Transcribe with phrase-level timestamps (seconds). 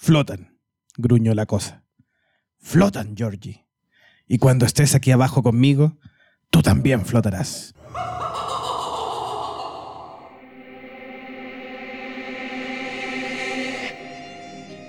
[0.00, 0.56] Flotan,
[0.96, 1.82] gruñó la cosa.
[2.58, 3.66] Flotan, Georgie.
[4.28, 5.98] Y cuando estés aquí abajo conmigo,
[6.50, 7.74] tú también flotarás.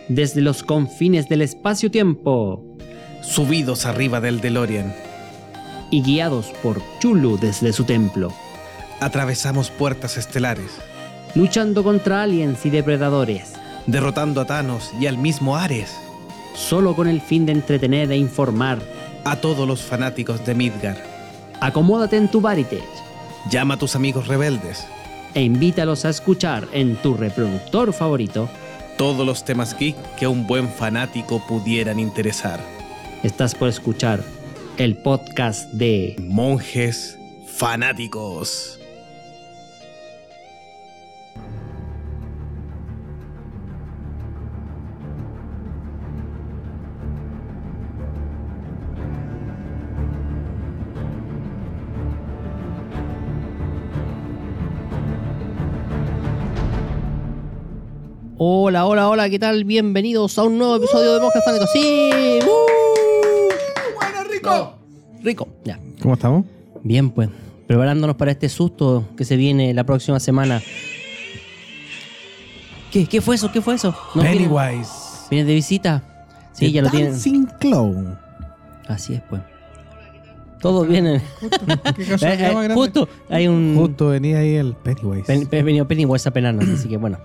[0.08, 2.78] Desde los confines del espacio-tiempo
[3.22, 4.96] Subidos arriba del DeLorean,
[5.90, 8.32] y guiados por Chulu desde su templo,
[9.02, 10.72] atravesamos puertas estelares,
[11.36, 15.96] luchando contra aliens y depredadores, derrotando a Thanos y al mismo Ares,
[16.56, 18.80] solo con el fin de entretener e informar.
[19.26, 20.98] a todos los fanáticos de Midgar.
[21.60, 22.82] Acomódate en tu Varitage
[23.52, 24.86] Llama a tus amigos rebeldes.
[25.34, 28.50] e invítalos a escuchar en tu reproductor favorito.
[28.98, 32.60] Todos los temas geek que a un buen fanático pudieran interesar.
[33.24, 34.24] Estás por escuchar
[34.78, 38.79] el podcast de Monjes fanáticos.
[58.42, 59.66] Hola, hola, hola, ¿qué tal?
[59.66, 61.70] Bienvenidos a un nuevo episodio de Monjes Fanáticos.
[61.74, 62.40] ¡Sí!
[63.96, 64.74] ¡Bueno, rico!
[65.22, 65.78] Rico, ya.
[66.02, 66.46] ¿Cómo estamos?
[66.82, 67.30] Bien, pues,
[67.68, 70.62] preparándonos para este susto que se viene la próxima semana.
[72.92, 73.06] ¿Qué?
[73.08, 73.52] ¿Qué fue eso?
[73.52, 73.94] ¿Qué fue eso?
[74.16, 74.90] ¿No viene- Pennywise.
[75.30, 76.04] ¿Viene de visita?
[76.54, 77.12] Sí, The ya lo tienen.
[77.12, 78.18] Dancing Clown.
[78.88, 79.42] Así es, pues.
[80.62, 81.22] Todos vienen.
[81.96, 82.74] ¿Qué Eh, casualidad eh, más grande?
[82.76, 83.76] justo hay un.
[83.78, 85.26] Justo venía ahí el Pennywise.
[85.28, 87.18] Pen, pen- venido Pennywise a penarnos, así que bueno.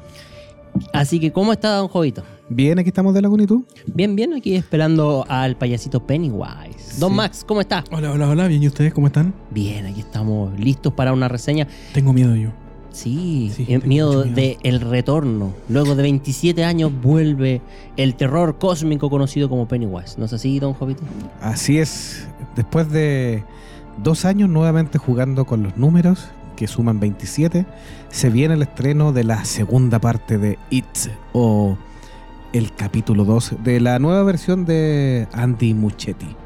[0.93, 2.23] Así que, ¿cómo está Don Jovito?
[2.49, 3.65] Bien, aquí estamos de la y tú.
[3.87, 6.99] Bien, bien, aquí esperando al payasito Pennywise.
[6.99, 7.17] Don Sí.
[7.17, 7.85] Max, ¿cómo está?
[7.91, 8.49] Hola, hola, hola.
[8.49, 9.35] Bien, ¿y ustedes cómo están?
[9.51, 11.67] Bien, aquí estamos listos para una reseña.
[11.93, 12.51] Tengo miedo yo.
[12.91, 14.25] Sí, Sí, eh, miedo miedo.
[14.25, 15.53] de el retorno.
[15.69, 17.61] Luego de 27 años vuelve
[17.97, 20.17] el terror cósmico conocido como Pennywise.
[20.19, 21.03] ¿No es así, Don Jovito?
[21.41, 22.29] Así es.
[22.55, 23.43] Después de
[24.03, 27.67] dos años nuevamente jugando con los números, que suman 27,
[28.09, 30.87] se viene el estreno de la segunda parte de It,
[31.33, 31.77] o
[32.53, 36.37] el capítulo 2 de la nueva versión de Andy Muchetti.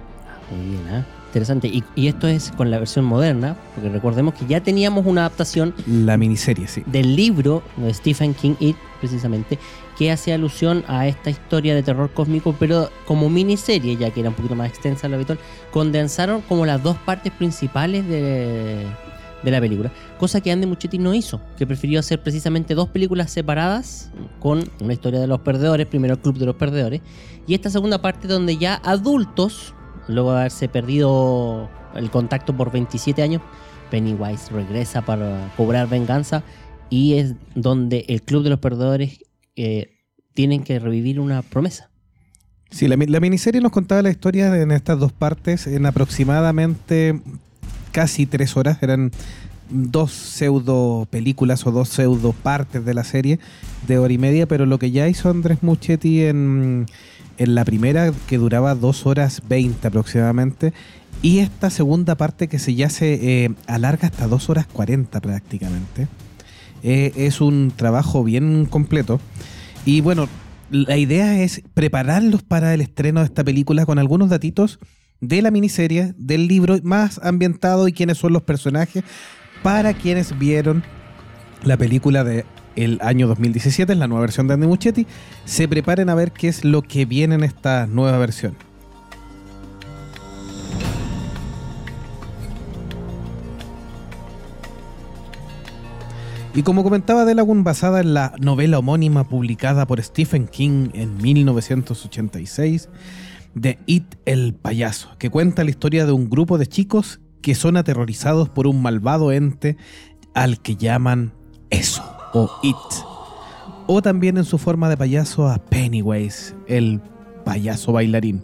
[0.51, 1.07] Muy bien, ¿ah?
[1.29, 1.69] Interesante.
[1.69, 5.75] Y, y esto es con la versión moderna, porque recordemos que ya teníamos una adaptación
[5.87, 6.83] La miniserie, sí.
[6.87, 9.59] del libro de Stephen King, It, precisamente,
[9.99, 14.31] que hace alusión a esta historia de terror cósmico, pero como miniserie, ya que era
[14.31, 15.39] un poquito más extensa de lo habitual,
[15.71, 18.87] condensaron como las dos partes principales de,
[19.43, 23.31] de la película, cosa que Andy Muchetti no hizo, que prefirió hacer precisamente dos películas
[23.31, 24.11] separadas
[24.41, 27.01] con una historia de los perdedores, primero el Club de los Perdedores,
[27.47, 29.75] y esta segunda parte donde ya adultos,
[30.09, 33.43] luego de haberse perdido el contacto por 27 años,
[33.91, 36.43] Pennywise regresa para cobrar venganza
[36.91, 39.21] y es donde el Club de los Perdedores
[39.57, 39.91] eh,
[40.35, 41.91] tienen que revivir una promesa.
[42.71, 47.21] Sí, la, la miniserie nos contaba la historia en estas dos partes en aproximadamente
[47.91, 48.79] casi tres horas.
[48.83, 49.11] Eran
[49.71, 53.39] dos pseudo películas o dos pseudo partes de la serie
[53.87, 56.87] de hora y media, pero lo que ya hizo Andrés Muchetti en,
[57.37, 60.73] en la primera, que duraba dos horas veinte aproximadamente,
[61.21, 66.09] y esta segunda parte que se ya se eh, alarga hasta dos horas cuarenta prácticamente.
[66.83, 69.21] Eh, es un trabajo bien completo.
[69.85, 70.29] Y bueno,
[70.71, 74.79] la idea es prepararlos para el estreno de esta película con algunos datitos
[75.21, 79.05] de la miniserie, del libro, más ambientado y quiénes son los personajes,
[79.63, 80.85] para quienes vieron
[81.65, 82.45] la película de
[82.77, 85.07] el año 2017, la nueva versión de Andy Muchetti,
[85.45, 88.57] se preparen a ver qué es lo que viene en esta nueva versión.
[96.55, 102.89] Y como comentaba Delagun, basada en la novela homónima publicada por Stephen King en 1986,
[103.55, 107.77] de It el payaso, que cuenta la historia de un grupo de chicos que son
[107.77, 109.77] aterrorizados por un malvado ente
[110.35, 111.33] al que llaman
[111.71, 112.03] eso,
[112.35, 112.77] o It.
[113.87, 117.01] O también en su forma de payaso a Pennywise, el
[117.45, 118.43] payaso bailarín,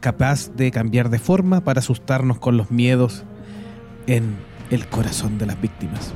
[0.00, 3.24] capaz de cambiar de forma para asustarnos con los miedos
[4.06, 4.36] en
[4.70, 6.12] el corazón de las víctimas.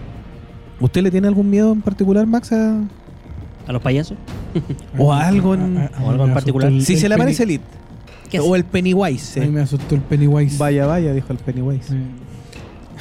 [0.78, 2.52] ¿Usted le tiene algún miedo en particular, Max?
[2.52, 2.81] a-
[3.66, 4.16] ¿A los payasos?
[4.99, 6.70] O algo en- A- a- a o algo en particular.
[6.72, 7.62] el- Si el se le aparece el It.
[8.30, 9.40] ¿Qué O el Pennywise.
[9.40, 9.52] A mí eh.
[9.52, 10.56] me asustó el Pennywise.
[10.58, 11.94] Vaya, vaya, dijo el Pennywise.
[11.94, 12.00] Eh,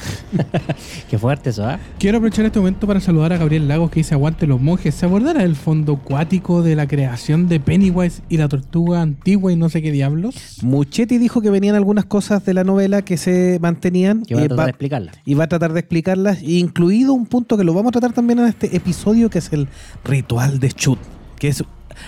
[1.10, 1.78] Qué fuerte eso, ¿ah?
[1.98, 4.94] Quiero aprovechar este momento para saludar a Gabriel Lagos que dice aguante los monjes.
[4.94, 9.56] ¿Se acordará del fondo cuático de la creación de Pennywise y la tortuga antigua y
[9.56, 10.58] no sé qué diablos?
[10.62, 14.46] Muchetti dijo que venían algunas cosas de la novela que se mantenían Que van a
[14.46, 15.12] eh, tratar va- de explicarla.
[15.24, 18.38] y va a tratar de explicarlas, incluido un punto que lo vamos a tratar también
[18.38, 19.68] en este episodio, que es el
[20.04, 20.98] ritual de Chut,
[21.38, 21.62] que es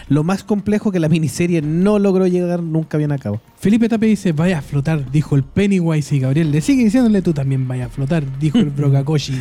[0.08, 3.40] lo más complejo que la miniserie no logró llegar nunca bien a cabo.
[3.58, 7.32] Felipe Tape dice, vaya a flotar, dijo el Pennywise y Gabriel le sigue diciéndole tú
[7.32, 9.34] también vaya a flotar, dijo el Brocacoshi.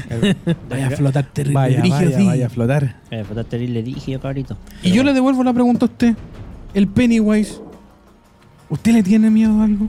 [0.69, 1.55] vaya a flotar terrible.
[1.55, 2.25] Vaya, vaya, sí.
[2.25, 2.95] vaya a flotar.
[3.11, 4.57] Eh, pues, terrible dije cabrito.
[4.83, 6.15] Y yo le devuelvo la pregunta a usted.
[6.73, 7.59] El Pennywise,
[8.69, 9.87] ¿usted le tiene miedo a algo?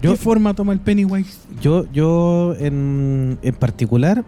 [0.00, 1.38] Yo- ¿Qué forma toma el Pennywise?
[1.60, 4.24] Yo, yo en, en particular,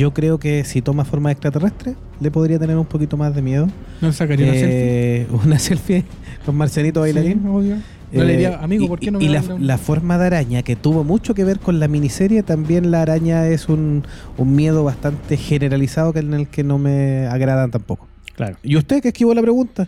[0.00, 3.68] yo creo que si toma forma extraterrestre, le podría tener un poquito más de miedo.
[4.00, 4.78] ¿No sacaría una selfie?
[5.22, 6.04] Eh, Una selfie
[6.46, 7.40] con Marcianito bailarín.
[7.42, 7.76] Sí, obvio.
[8.12, 10.18] No le Eh, diría, amigo, y- ¿por qué no y me la, una- la forma
[10.18, 14.02] de araña que tuvo mucho que ver con la miniserie, también la araña es un,
[14.36, 18.08] un miedo bastante generalizado que en el que no me agradan tampoco.
[18.34, 18.56] Claro.
[18.64, 19.86] ¿Y usted que esquivó la pregunta?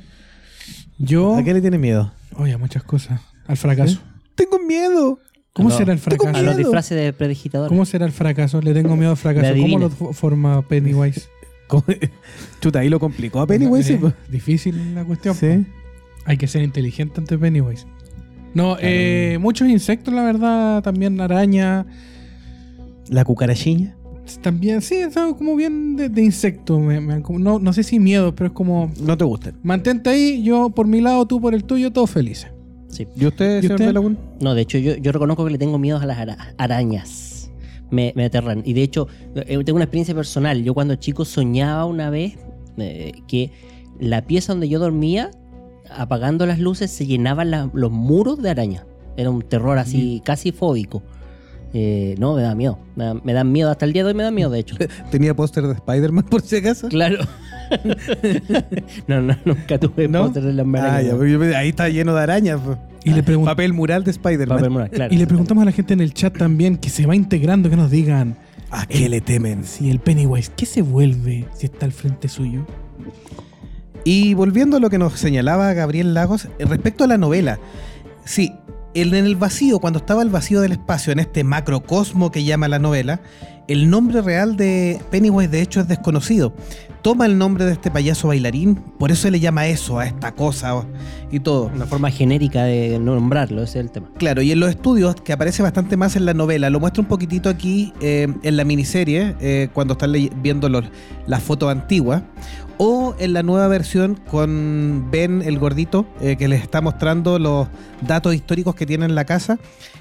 [0.99, 2.13] Yo, ¿A qué le tiene miedo?
[2.37, 3.21] oye, a muchas cosas.
[3.47, 3.99] Al fracaso.
[4.37, 5.19] Tengo miedo.
[5.53, 6.45] ¿Cómo No, será el tengo A fracaso?
[6.45, 7.69] los disfraces de predigitador.
[7.69, 8.61] ¿Cómo será el fracaso?
[8.63, 9.53] Le tengo miedo al fracaso.
[9.61, 11.29] ¿Cómo lo fo- forma Pennywise?
[11.67, 11.85] ¿Cómo?
[12.61, 13.95] Chuta, ahí lo complicó a Pennywise.
[13.95, 14.15] Eh, pues.
[14.31, 15.35] Difícil la cuestión.
[15.35, 15.47] Sí.
[15.49, 15.65] po.
[16.25, 17.87] Hay que ser inteligente ante Pennywise.
[18.55, 21.87] No, eh, muchos insectos, la verdad, también araña.
[23.09, 23.97] La cucarachiña.
[24.41, 26.79] También, sí, es algo como bien de, de insecto.
[26.79, 28.91] me- me no, no sé si miedo, pero es como.
[29.01, 29.59] No te gustan.
[29.63, 32.51] Mantente ahí, yo por mi lado, tú por el tuyo, todos felices.
[32.93, 33.07] Sí.
[33.17, 33.87] ¿Y usted, ¿Y señor usted?
[33.87, 34.19] Belagún?
[34.41, 37.51] No, de hecho, yo, yo reconozco que le tengo miedo a las ara- arañas.
[37.91, 38.63] Me, me aterran.
[38.65, 40.63] Y de hecho, eh, tengo una experiencia personal.
[40.63, 42.37] Yo cuando chico soñaba una vez
[42.79, 43.51] eh, que
[43.99, 45.31] la pieza donde yo dormía,
[45.91, 48.87] apagando las luces, se llenaban la- los muros de araña.
[49.17, 51.03] Era un terror así, casi fóbico.
[51.75, 52.79] Eh, no, me da miedo.
[52.97, 53.71] Me, da- me dan miedo.
[53.71, 54.77] Hasta el día de hoy me da miedo, de hecho.
[55.11, 56.89] ¿Tenía póster de Spider-Man por si acaso?
[56.89, 57.19] Claro.
[59.07, 60.25] no, no, nunca tuve ¿No?
[60.25, 62.61] póster de las Ah, ya, yo ahí está lleno de arañas.
[62.65, 62.79] pues.
[63.05, 64.59] Y le, pregun- Papel mural de Spider-Man.
[64.59, 65.13] Papel mural, claro.
[65.15, 67.77] y le preguntamos a la gente en el chat también que se va integrando, que
[67.77, 68.37] nos digan
[68.71, 69.65] ¿A qué le temen?
[69.65, 72.65] si el Pennywise, ¿qué se vuelve si está al frente suyo?
[74.05, 77.59] Y volviendo a lo que nos señalaba Gabriel Lagos, eh, respecto a la novela,
[78.25, 78.53] sí,
[78.95, 82.69] el- en el vacío, cuando estaba el vacío del espacio, en este macrocosmo que llama
[82.69, 83.21] la novela,
[83.69, 86.53] el nombre real de Pennywise de hecho es desconocido.
[87.03, 90.33] Toma el nombre de este payaso bailarín, por eso se le llama eso, a esta
[90.37, 90.85] cosa
[91.33, 91.69] y todo.
[91.75, 94.09] Una forma genérica de nombrarlo, ese es el tema.
[94.19, 97.09] Claro, y en los estudios, que aparece bastante más en la novela, lo muestra un
[97.09, 100.13] poquitito aquí eh, en la miniserie, eh, cuando están
[100.43, 100.85] viendo los-
[101.27, 102.23] las fotos antiguas,
[102.79, 107.67] o en la nueva versión con Ben el gordito, eh, que les está mostrando los
[108.07, 109.59] datos históricos que tiene en la casa.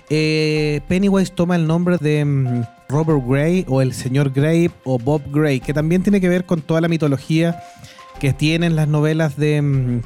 [0.10, 2.62] Eh, Pennywise toma el nombre de mm,
[2.92, 6.62] Robert Gray o el señor Gray o Bob Gray, que también tiene que ver con
[6.62, 7.64] toda la mitología
[8.20, 10.02] que tienen las novelas de, mm,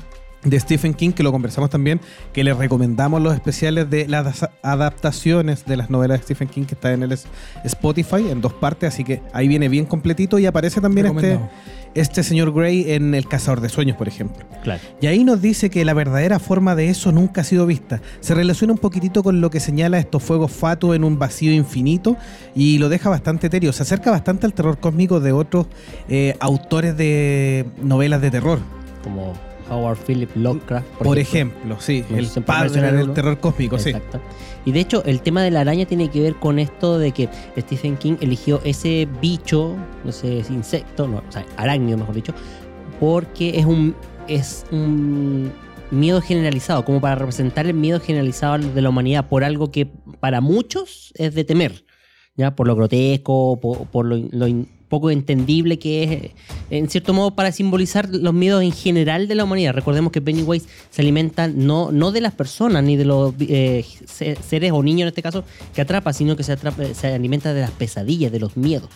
[0.45, 1.99] de Stephen King, que lo conversamos también,
[2.31, 6.75] que les recomendamos los especiales de las adaptaciones de las novelas de Stephen King que
[6.75, 7.17] está en el
[7.63, 11.39] Spotify en dos partes, así que ahí viene bien completito y aparece también este,
[11.95, 14.45] este señor Gray en El Cazador de Sueños, por ejemplo.
[14.63, 14.81] Claro.
[15.01, 18.01] Y ahí nos dice que la verdadera forma de eso nunca ha sido vista.
[18.19, 22.17] Se relaciona un poquitito con lo que señala estos fuegos fatuos en un vacío infinito
[22.53, 23.73] y lo deja bastante etéreo.
[23.73, 25.67] Se acerca bastante al terror cósmico de otros
[26.07, 28.59] eh, autores de novelas de terror.
[29.03, 29.33] Como
[29.69, 30.85] Howard Philip Lovecraft.
[30.97, 33.89] Por, ejemplo, sí, el padre del terror cósmico, sí.
[33.89, 34.19] Exacto.
[34.65, 37.29] Y de hecho, el tema de la araña tiene que ver con esto de que
[37.57, 39.75] Stephen King eligió ese bicho,
[40.07, 42.33] ese insecto, no, o sea, arácnido mejor dicho,
[42.99, 43.95] porque es un,
[44.27, 45.51] es un
[45.91, 49.85] miedo generalizado, como para representar el miedo generalizado de la humanidad por algo que
[50.19, 51.85] para muchos es de temer,
[52.35, 56.31] ya por lo grotesco, por, por lo, lo in- poco entendible que es,
[56.69, 59.73] en cierto modo, para simbolizar los miedos en general de la humanidad.
[59.73, 64.35] Recordemos que Pennywise se alimenta no, no de las personas ni de los eh, se-
[64.47, 67.61] seres o niños en este caso que atrapa, sino que se, atrapa- se alimenta de
[67.61, 68.89] las pesadillas, de los miedos,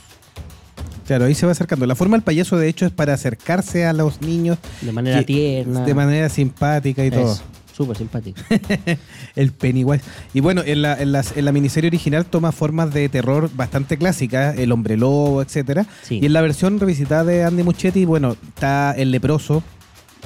[1.08, 1.88] Claro, ahí se va acercando.
[1.88, 5.26] La forma del payaso, de hecho, es para acercarse a los niños de manera que-
[5.26, 5.84] tierna.
[5.84, 7.36] de manera simpática y todo.
[7.80, 8.42] Súper simpático.
[9.38, 10.04] El Pennywise.
[10.34, 13.98] Y bueno, en la, en, las- en la miniserie original toma formas de terror bastante
[13.98, 15.86] clásicas, el hombre lobo, etcétera.
[16.04, 16.20] Sí.
[16.22, 19.64] Y en la versión revisitada de Andy Muschietti, bueno, está el leproso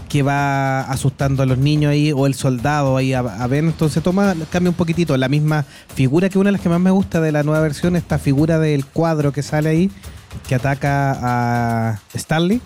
[0.09, 3.63] que va asustando a los niños ahí, o el soldado ahí a, a ver.
[3.63, 5.15] Entonces toma, cambia un poquitito.
[5.15, 7.95] La misma figura que una de las que más me gusta de la nueva versión,
[7.95, 9.91] esta figura del cuadro que sale ahí,
[10.47, 11.17] que ataca
[11.91, 12.61] a Stanley.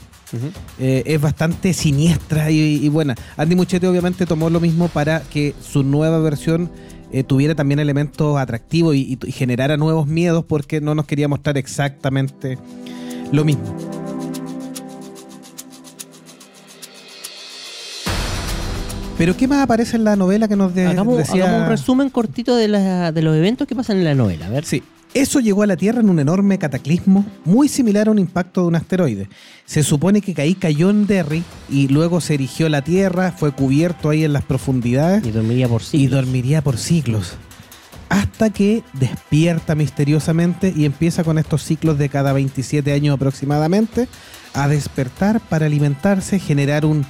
[0.79, 3.15] Eh, es bastante siniestra y, y buena.
[3.37, 6.69] Andy Muschietti obviamente tomó lo mismo para que su nueva versión
[7.11, 11.27] eh, tuviera también elementos atractivos y, y- y generara nuevos miedos porque no nos quería
[11.27, 12.57] mostrar exactamente
[13.31, 13.63] lo mismo.
[19.17, 21.45] Pero ¿qué más aparece en la novela que nos de- hagamos, decía?
[21.45, 24.45] hagamos un resumen cortito de, la- de los eventos que pasan en la novela.
[24.45, 24.63] A ver.
[24.63, 24.83] Sí.
[25.17, 28.67] Eso llegó a la Tierra en un enorme cataclismo, muy similar a un impacto de
[28.67, 29.27] un asteroide.
[29.65, 34.11] Se supone que ahí cayó en Derry y luego se erigió la Tierra, fue cubierto
[34.11, 35.97] ahí en las profundidades Y dormiría por sí.
[35.97, 37.33] y dormiría por siglos.
[38.09, 44.07] Hasta que despierta misteriosamente y empieza con estos ciclos de cada 27 años aproximadamente
[44.53, 47.07] a despertar para alimentarse, generar un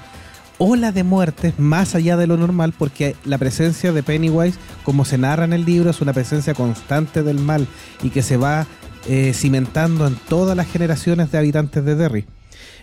[0.57, 5.17] ola de muertes más allá de lo normal porque la presencia de Pennywise, como se
[5.17, 7.67] narra en el libro, es una presencia constante del mal
[8.03, 8.67] y que se va
[9.07, 12.25] eh, cimentando en todas las generaciones de habitantes de Derry.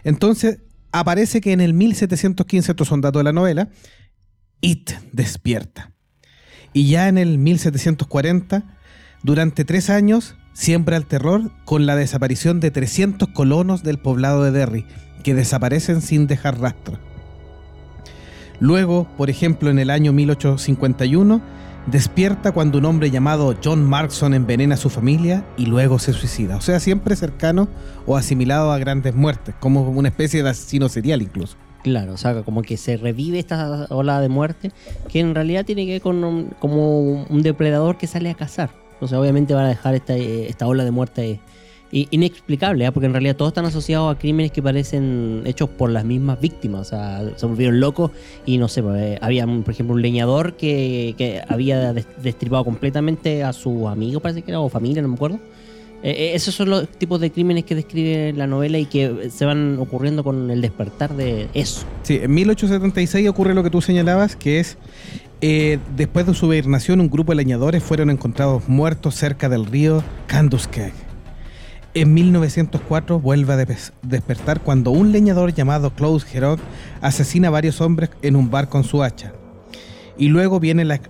[0.05, 0.61] Entonces,
[0.93, 3.69] aparece que en el 1715, estos son datos de la novela,
[4.61, 5.93] It despierta.
[6.73, 8.79] Y ya en el 1740,
[9.23, 14.51] durante tres años, siembra el terror con la desaparición de 300 colonos del poblado de
[14.51, 14.87] Derry,
[15.23, 16.99] que desaparecen sin dejar rastro.
[18.61, 21.41] Luego, por ejemplo, en el año 1851,
[21.87, 26.57] despierta cuando un hombre llamado John Markson envenena a su familia y luego se suicida.
[26.57, 27.69] O sea, siempre cercano
[28.07, 31.57] o asimilado a grandes muertes, como una especie de asesino serial incluso.
[31.83, 34.73] Claro, o sea, como que se revive esta ola de muerte,
[35.09, 38.71] que en realidad tiene que ver con un, como un depredador que sale a cazar.
[39.01, 41.41] O sea, obviamente van a dejar esta, eh, esta ola de muerte
[42.11, 42.93] inexplicable, ¿ah?
[42.93, 46.81] porque en realidad todos están asociados a crímenes que parecen hechos por las mismas víctimas.
[46.81, 48.11] O sea, se volvieron locos
[48.45, 53.45] y no sé, pues, eh, había, por ejemplo, un leñador que, había des- destripado completamente
[53.45, 55.39] a su amigo, parece que era, o familia, no me acuerdo.
[56.03, 59.47] Eh, eh, esos son los tipos de crímenes que describe la novela y que se
[59.47, 61.87] van ocurriendo con el despertar de eso.
[62.03, 64.77] Sí, en 1876 ocurre lo que tú señalabas, que es
[65.41, 70.03] eh, después de su hibernación, un grupo de leñadores fueron encontrados muertos cerca del río
[70.27, 70.93] Canduskeg.
[71.95, 73.57] En 1904 vuelve a
[74.03, 76.59] despertar cuando un leñador llamado Klaus Herod
[77.01, 79.33] asesina a varios hombres en un bar con su hacha.
[80.19, 81.01] Y luego viene la-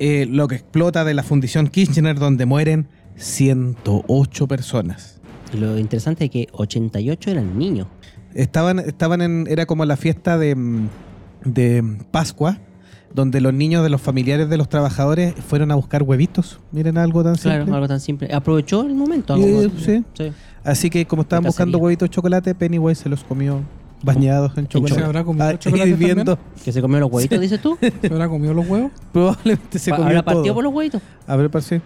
[0.00, 5.20] eh, lo que explota de la fundición Kirchner donde mueren 108 personas.
[5.56, 7.86] Lo interesante es que 88 eran niños.
[8.34, 10.56] Estaban, estaban en, era como la fiesta de,
[11.44, 12.58] de Pascua,
[13.14, 16.58] donde los niños de los familiares de los trabajadores fueron a buscar huevitos.
[16.72, 17.58] Miren algo tan simple.
[17.58, 18.34] Claro, algo tan simple.
[18.34, 19.34] Aprovechó el momento.
[19.34, 20.04] Algo- sí.
[20.64, 23.60] Así que como estaban buscando huevitos de chocolate, Pennywise se los comió
[24.02, 25.00] bañados en chocolate.
[25.00, 26.36] ¿Se habrá comido Ah, chocolate.
[26.64, 27.78] Que se comió los huevitos, dices tú.
[28.00, 28.90] ¿Se habrá comido los huevos?
[29.12, 30.34] Probablemente se comió ¿Habrá todo.
[30.34, 31.00] partido por los huevitos?
[31.26, 31.80] A ver, parce.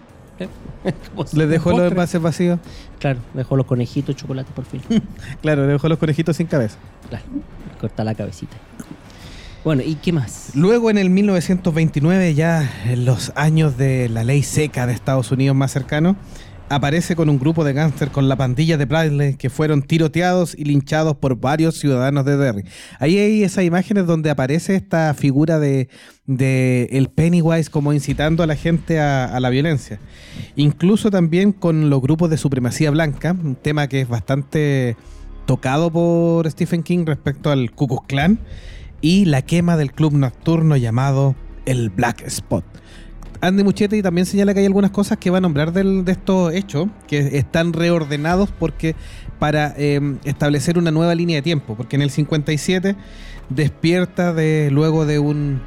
[1.13, 2.59] ¿Cómo se- Le dejó los envases vacíos.
[2.99, 4.81] Claro, dejó los conejitos de chocolate por fin.
[5.41, 6.77] Claro, le dejó los conejitos sin cabeza.
[7.09, 7.25] Claro,
[7.79, 8.55] corta la cabecita.
[9.63, 10.51] Bueno, ¿y qué más?
[10.55, 15.55] Luego en el 1929, ya en los años de la ley seca de Estados Unidos
[15.55, 16.15] más cercano,
[16.69, 20.63] aparece con un grupo de gángster con la pandilla de Bradley que fueron tiroteados y
[20.63, 22.63] linchados por varios ciudadanos de Derry.
[22.99, 25.89] Ahí hay esas imágenes donde aparece esta figura de,
[26.25, 29.99] el Pennywise como incitando a la gente a, a la violencia.
[30.55, 34.95] Incluso también con los grupos de supremacía blanca, un tema que es bastante
[35.45, 38.39] tocado por Stephen King respecto al Ku Klux Klan
[39.01, 42.63] y la quema del club nocturno llamado el Black Spot.
[43.41, 46.87] Andy Muchetti también señala que hay algunas cosas que va a nombrar de estos hechos
[47.07, 48.95] que están reordenados porque
[49.39, 52.97] para eh, establecer una nueva línea de tiempo, porque en el 57
[53.49, 55.61] despierta de luego de un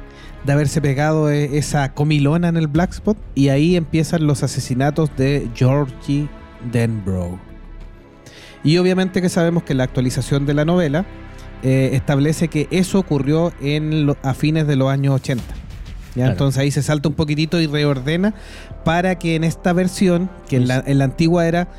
[0.45, 5.15] de haberse pegado eh, esa comilona en el Black Spot y ahí empiezan los asesinatos
[5.15, 6.27] de Georgie
[6.71, 7.39] Denbrough.
[8.63, 11.05] Y obviamente que sabemos que la actualización de la novela
[11.63, 15.43] eh, establece que eso ocurrió en lo- a fines de los años 80.
[15.45, 15.53] ¿ya?
[16.13, 16.31] Claro.
[16.33, 18.33] Entonces ahí se salta un poquitito y reordena
[18.83, 21.69] para que en esta versión, que en la, en la antigua era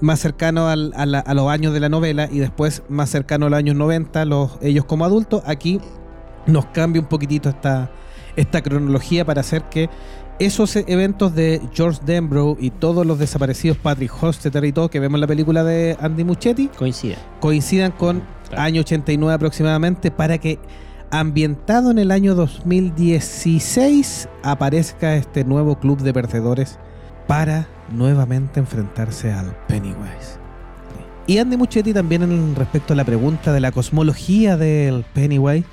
[0.00, 3.46] más cercano al- a, la- a los años de la novela y después más cercano
[3.46, 5.80] a los años 90, los, ellos como adultos, aquí
[6.46, 7.90] nos cambia un poquitito esta,
[8.36, 9.88] esta cronología para hacer que
[10.38, 15.16] esos eventos de George Denbrough y todos los desaparecidos Patrick Hostetter y todo que vemos
[15.16, 17.16] en la película de Andy Muchetti Coincide.
[17.40, 18.62] coincidan con Claro.
[18.62, 20.58] año 89 aproximadamente para que
[21.10, 26.78] ambientado en el año 2016 aparezca este nuevo club de perdedores
[27.26, 30.38] para nuevamente enfrentarse al Pennywise.
[31.26, 35.66] Y Andy Muchetti también en respecto a la pregunta de la cosmología del Pennywise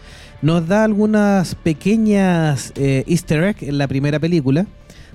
[0.44, 4.68] nos da algunas pequeñas eh, easter egg en la primera película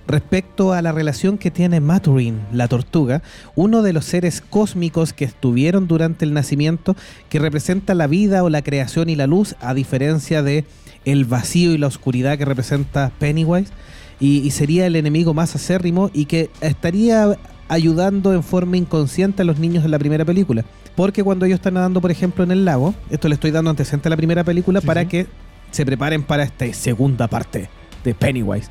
[0.07, 3.23] respecto a la relación que tiene Maturin, la tortuga,
[3.55, 6.97] uno de los seres cósmicos que estuvieron durante el nacimiento,
[7.29, 10.65] que representa la vida o la creación y la luz, a diferencia de
[11.05, 13.71] el vacío y la oscuridad que representa Pennywise,
[14.19, 17.37] y sería el enemigo más acérrimo y que estaría
[17.69, 20.65] ayudando en forma inconsciente a los niños en la primera película.
[20.97, 24.09] Porque cuando ellos están nadando, por ejemplo, en el lago, esto le estoy dando antecedente
[24.09, 25.07] a la primera película Sí, para sí.
[25.09, 25.27] que
[25.71, 27.69] se preparen para esta segunda parte
[28.05, 28.69] de Pennywise.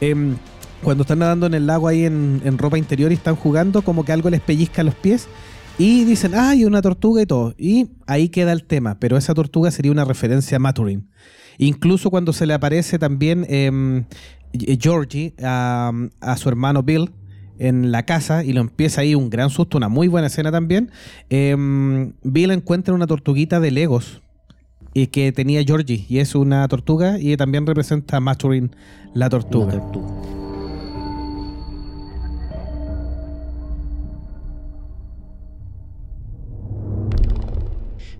[0.00, 0.36] Em,
[0.82, 4.04] cuando están nadando en el lago ahí en, en ropa interior y están jugando, como
[4.04, 5.28] que algo les pellizca los pies
[5.76, 7.54] y dicen, ah, hay una tortuga y todo.
[7.58, 11.08] Y ahí queda el tema, pero esa tortuga sería una referencia a Maturin.
[11.58, 14.04] Incluso cuando se le aparece también em,
[14.52, 17.10] Georgie a, a su hermano Bill
[17.58, 20.90] en la casa y lo empieza ahí un gran susto, una muy buena escena también.
[21.30, 24.22] em, Bill encuentra una tortuguita de Legos
[24.94, 28.70] y que tenía Georgie y es una tortuga y también representa a Maturin
[29.14, 29.74] la tortuga.
[29.74, 30.38] Una tortuga.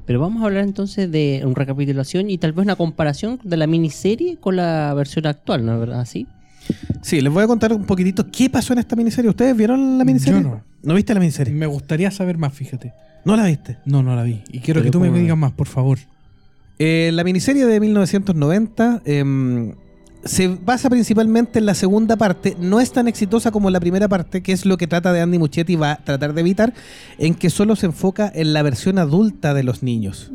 [0.09, 3.67] Pero vamos a hablar entonces de una recapitulación y tal vez una comparación de la
[3.67, 6.07] miniserie con la versión actual, ¿no es verdad?
[6.07, 6.27] ¿Sí?
[7.03, 9.31] Sí, les voy a contar un poquitito qué pasó en esta miniserie.
[9.31, 10.43] ¿Ustedes vieron la miniserie?
[10.43, 10.63] Yo no.
[10.83, 11.53] ¿No viste la miniserie?
[11.53, 12.93] Me gustaría saber más, fíjate.
[13.25, 13.79] ¿No la viste?
[13.85, 14.43] No, no la vi.
[14.51, 15.99] Y quiero Pero que tú me digas más, por favor.
[16.79, 19.75] Eh, la miniserie de 1990 em,
[20.25, 22.57] se basa principalmente en la segunda parte.
[22.61, 25.39] No es tan exitosa como la primera parte, que es lo que trata de Andy
[25.39, 26.73] Muschietti va a tratar de evitar,
[27.19, 30.31] en que solo se enfoca en la versión adulta de los niños.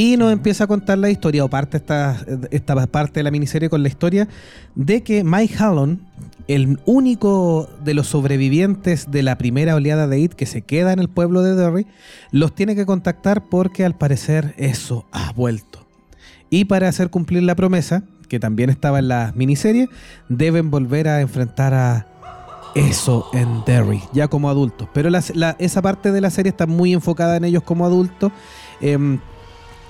[0.00, 2.16] Y nos empieza a contar la historia, o parte esta,
[2.50, 4.28] esta parte de la miniserie con la historia,
[4.74, 6.00] de que Mike Hallon,
[6.48, 11.00] el único de los sobrevivientes de la primera oleada de IT que se queda en
[11.00, 11.86] el pueblo de Derry,
[12.30, 15.86] los tiene que contactar porque al parecer eso ha vuelto.
[16.48, 19.90] Y para hacer cumplir la promesa, que también estaba en la miniserie,
[20.30, 22.06] deben volver a enfrentar a
[22.74, 24.88] eso en Derry, ya como adultos.
[24.94, 25.10] Pero
[25.58, 28.32] esa parte de la serie está muy enfocada en ellos como adultos.
[28.80, 29.18] em,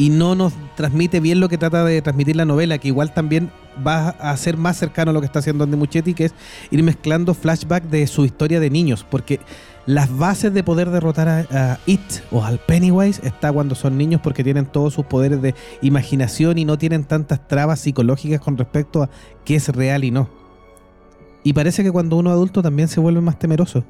[0.00, 3.50] y no nos transmite bien lo que trata de transmitir la novela, que igual también
[3.86, 6.34] va a ser más cercano a lo que está haciendo Andy Muschietti, que es
[6.70, 9.40] ir mezclando flashback de su historia de niños, porque
[9.84, 14.22] las bases de poder derrotar a, a It o al Pennywise está cuando son niños
[14.22, 19.02] porque tienen todos sus poderes de imaginación y no tienen tantas trabas psicológicas con respecto
[19.02, 19.10] a
[19.44, 20.30] qué es real y no.
[21.44, 23.84] Y parece que cuando uno es adulto también se vuelve más temeroso,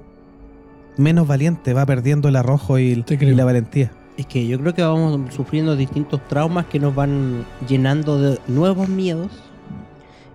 [0.97, 3.93] menos valiente, va perdiendo el arrojo y, la valentía.
[4.21, 8.87] Es que yo creo que vamos sufriendo distintos traumas que nos van llenando de nuevos
[8.87, 9.31] miedos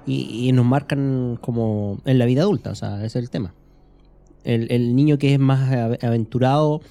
[0.07, 3.53] y, nos marcan como en la vida adulta, o sea, ese es el tema.
[4.43, 6.81] El, el niño que es más ave- aventurado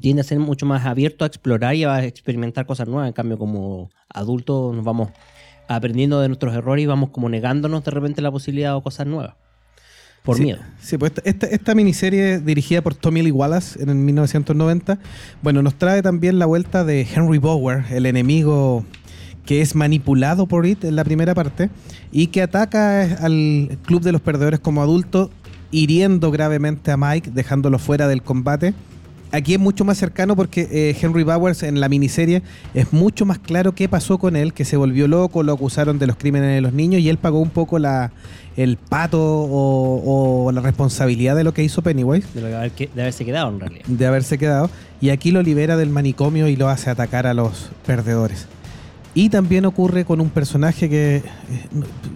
[0.00, 3.36] tiende a ser mucho más abierto a explorar y a experimentar cosas nuevas, en cambio
[3.36, 5.08] como adultos nos vamos
[5.66, 9.34] aprendiendo de nuestros errores y vamos como negándonos de repente la posibilidad de cosas nuevas.
[10.22, 10.60] Por Sí, miedo.
[10.80, 14.98] Sí, pues esta, esta, esta miniserie dirigida por Tommy Lee Wallace en el 1990,
[15.42, 18.84] bueno, nos trae también la vuelta de Henry Bower, el enemigo
[19.44, 21.70] que es manipulado por It en la primera parte
[22.12, 25.30] y que ataca al club de los perdedores como adulto,
[25.70, 28.74] hiriendo gravemente a Mike, dejándolo fuera del combate.
[29.32, 32.42] Aquí es mucho más cercano porque eh, Henry Bowers en la miniserie
[32.74, 36.06] es mucho más claro qué pasó con él, que se volvió loco, lo acusaron de
[36.06, 38.12] los crímenes de los niños y él pagó un poco la,
[38.56, 43.00] el pato o, o la responsabilidad de lo que hizo Pennywise, De, lo que de
[43.02, 43.84] haberse quedado en realidad.
[43.86, 47.70] de haberse quedado, y aquí lo libera del manicomio y lo hace atacar a los
[47.86, 48.46] perdedores.
[49.14, 51.16] Y también ocurre con un personaje que.
[51.16, 51.22] eh,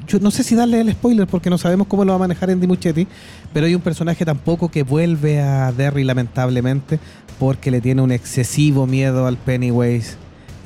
[0.07, 2.51] yo no sé si darle el spoiler porque no sabemos cómo lo va a manejar
[2.51, 3.07] Andy Muschietti,
[3.53, 6.99] pero hay un personaje tampoco que vuelve a Derry lamentablemente
[7.39, 10.17] porque le tiene un excesivo miedo al Pennywise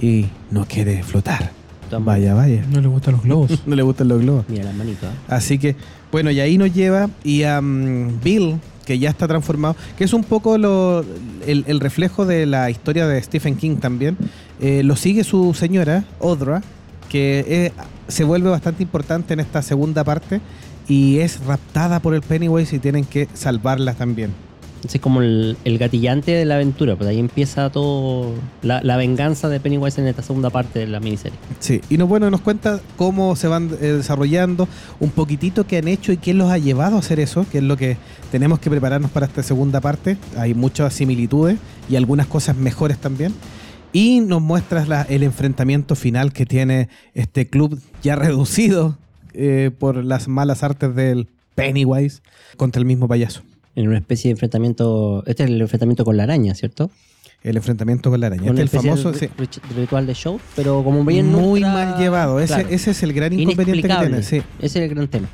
[0.01, 1.51] y no quiere flotar.
[1.99, 2.64] Vaya, vaya.
[2.71, 3.62] No le gustan los globos.
[3.66, 4.45] No le gustan los globos.
[4.49, 5.09] Mira las manitos.
[5.09, 5.16] ¿eh?
[5.29, 5.75] Así que,
[6.12, 10.12] bueno, y ahí nos lleva y a mm, Bill, que ya está transformado, que es
[10.12, 11.05] un poco lo,
[11.46, 14.16] el, reflejo de la historia de Stephen King también.
[14.61, 16.62] Eh, lo sigue su señora, Audra,
[17.09, 17.73] que eh,
[18.09, 20.40] se vuelve bastante importante en esta segunda parte
[20.88, 24.49] y es raptada por el Pennywise y tienen que salvarla también.
[24.85, 29.49] Es como el, el gatillante de la aventura, pues ahí empieza todo la, la venganza
[29.49, 31.38] de Pennywise en esta segunda parte de la miniserie.
[31.59, 35.88] Sí, y no, bueno, nos cuenta cómo se van eh, desarrollando, un poquitito qué han
[35.88, 37.97] hecho y quién los ha llevado a hacer eso, que es lo que
[38.31, 40.16] tenemos que prepararnos para esta segunda parte.
[40.37, 43.35] Hay muchas similitudes y algunas cosas mejores también.
[43.93, 48.97] Y nos muestras el enfrentamiento final que tiene este club ya reducido
[49.35, 52.23] eh, por las malas artes del Pennywise
[52.57, 53.43] contra el mismo payaso.
[53.76, 55.22] En una especie de enfrentamiento.
[55.26, 56.90] Este es el enfrentamiento con la araña, ¿cierto?
[57.42, 58.50] El enfrentamiento con la araña.
[58.50, 59.28] Este es el famoso, sí,
[59.74, 62.38] ritual de show, pero como bien muy ultra- mal llevado.
[62.40, 64.22] Ese, claro, ese es el gran inconveniente que tiene.
[64.22, 64.37] Sí.
[64.59, 65.28] Ese es el gran tema.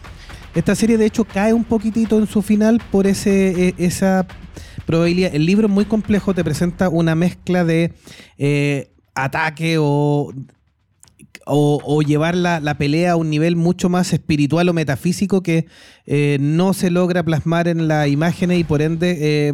[0.55, 4.27] Esta serie de hecho cae un poquitito en su final por ese, e- esa
[4.87, 5.35] probabilidad.
[5.35, 7.92] El libro es muy complejo, te presenta una mezcla de
[8.38, 10.33] eh, ataque o,
[11.47, 15.67] o, o llevar la, la pelea a un nivel mucho más espiritual o metafísico que
[16.05, 19.53] eh, no se logra plasmar en las imágenes y por ende eh,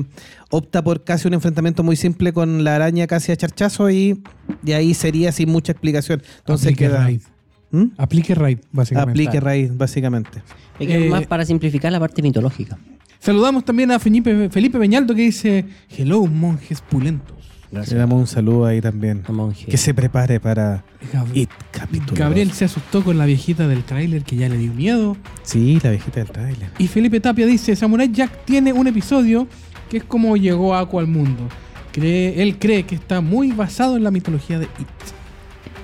[0.50, 4.22] opta por casi un enfrentamiento muy simple con la araña casi a charchazo y
[4.62, 6.22] de ahí sería sin mucha explicación.
[6.38, 7.04] Entonces Aplique queda...
[7.04, 7.20] raid.
[7.70, 7.84] ¿Mm?
[7.96, 9.10] Aplique raid, básicamente.
[9.12, 10.42] Aplique raíz, básicamente.
[10.78, 12.78] Es que Eh, más para simplificar la parte mitológica.
[13.18, 15.64] Saludamos también a Felipe, Felipe Beñaldo que dice:
[15.96, 17.36] Hello, monjes pulentos.
[17.72, 19.22] Le damos un saludo ahí también.
[19.26, 19.66] a Monje.
[19.66, 22.18] Que se prepare para Gab- It capítulo.
[22.18, 22.58] Gabriel dos.
[22.58, 25.16] se asustó con la viejita del tráiler que ya le dio miedo.
[25.42, 26.68] Sí, la viejita del trailer.
[26.78, 29.48] Y Felipe Tapia dice: Samurai Jack tiene un episodio
[29.88, 31.48] que es como llegó Aqua al mundo.
[31.92, 34.88] Cree, él cree que está muy basado en la mitología de It.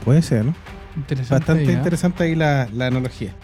[0.04, 0.54] Puede ser, ¿no?
[0.96, 1.34] Interesante.
[1.52, 3.34] Bastante interesante ahí la, la analogía.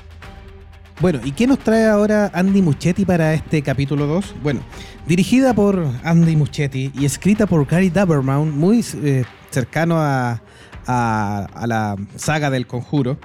[1.01, 4.37] Bueno, ¿y qué nos trae ahora Andy Muschietti para este capítulo 2?
[4.43, 4.61] Bueno,
[5.07, 10.41] dirigida por Andy Muschietti y escrita por Gary Dabermaun, muy eh, cercano a,
[10.87, 13.19] a- a la saga del conjuro,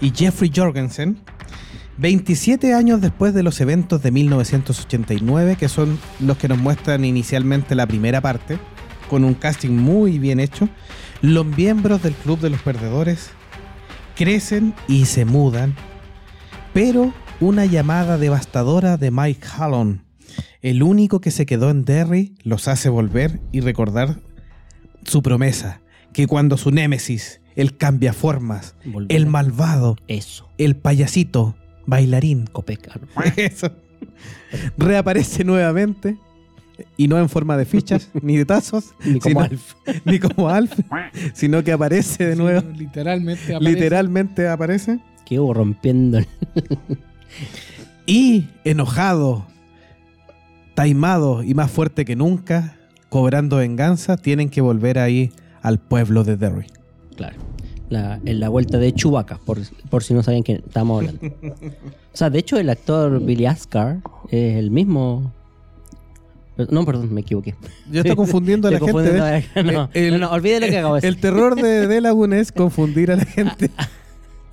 [0.00, 1.18] y Jeffrey Jorgensen,
[1.96, 7.74] 27 años después de los eventos de 1989, que son los que nos muestran inicialmente
[7.74, 8.58] la primera parte,
[9.08, 10.68] con un casting muy bien hecho,
[11.22, 13.30] los miembros del Club de los Perdedores
[14.14, 15.74] crecen y se mudan,
[16.74, 20.02] pero una llamada devastadora de Mike Hallon,
[20.60, 24.20] el único que se quedó en Derry, los hace volver y recordar
[25.04, 25.80] su promesa,
[26.12, 29.16] que cuando su némesis, el cambiaformas, Volver.
[29.16, 30.48] el malvado, Eso.
[30.58, 31.54] el payasito,
[31.86, 32.98] bailarín, Copeca.
[33.00, 33.22] ¿no?
[33.36, 33.70] eso,
[34.76, 36.16] reaparece nuevamente,
[36.96, 39.74] y no en forma de fichas ni de tazos, Ni como sino- Alf.
[40.04, 40.72] ni como Alf,
[41.34, 43.72] sino que aparece de Sí, nuevo, literalmente aparece.
[43.72, 44.98] literalmente aparece.
[45.26, 46.20] Que hubo rompiendo.
[48.06, 49.46] Y enojado,
[50.74, 52.76] taimado y más fuerte que nunca,
[53.08, 55.32] cobrando venganza, tienen que volver ahí
[55.62, 56.66] al pueblo de Derry.
[57.16, 57.36] Claro.
[57.90, 59.58] La, en la vuelta de Chewbacca, por,
[59.90, 61.26] por si no sabían que estábamos hablando.
[62.12, 63.98] O sea, de hecho, el actor Billy Ascar
[64.30, 65.32] es el mismo.
[66.56, 67.54] No, perdón, me equivoqué.
[67.90, 69.20] Yo estoy confundiendo a la gente.
[69.20, 71.14] a- no, no, no, olvide lo que acabo de decir.
[71.14, 73.70] El terror de, de Laguna es confundir a la gente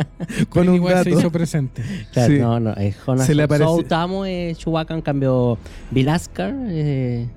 [0.49, 1.19] con un Igual se gato.
[1.19, 1.83] hizo presente.
[2.11, 2.39] Claro, sí.
[2.39, 5.57] no, no, es Jonas Se le aparece- Soutamo es Chewbacca, en cambio,
[5.91, 7.27] Bill Ascar eh,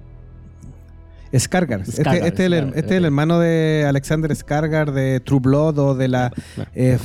[1.37, 1.81] Skargar.
[1.81, 3.07] Este, Skarsgård, este es el, este es el ok.
[3.07, 6.65] hermano de Alexander Skargar de True Blood o de la no.
[6.75, 6.99] eh,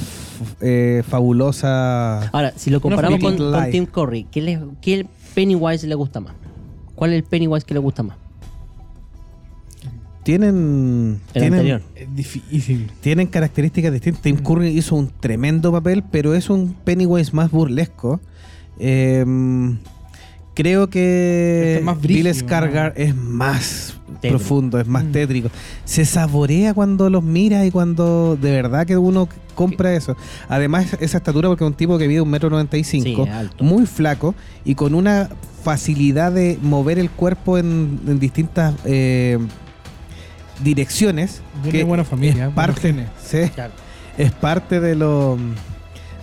[0.62, 2.28] eh, fabulosa.
[2.30, 3.38] Ahora, si lo comparamos con.
[3.72, 6.34] Tim Curry, ¿qué, le, ¿qué Pennywise le gusta más?
[6.94, 8.18] ¿Cuál es el Pennywise que le gusta más?
[10.30, 11.20] Tienen.
[11.34, 11.82] El tienen, anterior.
[11.96, 12.92] Es difícil.
[13.02, 14.22] tienen características distintas.
[14.22, 18.20] Tim Curry hizo un tremendo papel, pero es un Pennywise más burlesco.
[18.78, 19.78] Em,
[20.54, 24.38] creo que Este Bill brígido, Skarsgård es más Tétrico.
[24.38, 25.12] profundo, es más Mm.
[25.12, 25.50] tétrico.
[25.86, 30.16] Se saborea cuando los mira y cuando de verdad que uno compra eso.
[30.48, 33.28] Además, esa estatura, porque es un tipo que mide un metro noventa y cinco,
[33.60, 35.30] muy flaco y con una
[35.64, 39.38] facilidad de mover el cuerpo en, en distintas eh,
[40.64, 41.42] direcciones.
[41.64, 43.10] Viene que buena familia, es parte, genes.
[43.24, 43.74] sí, Claro.
[44.18, 45.38] es parte de lo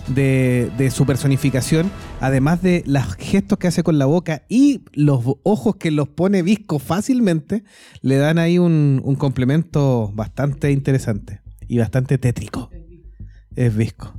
[0.09, 5.21] de, de su personificación, además de los gestos que hace con la boca y los
[5.43, 7.65] ojos que los pone visco fácilmente,
[8.03, 12.71] le dan ahí un, un complemento bastante interesante y bastante tétrico.
[13.57, 14.15] Es visco.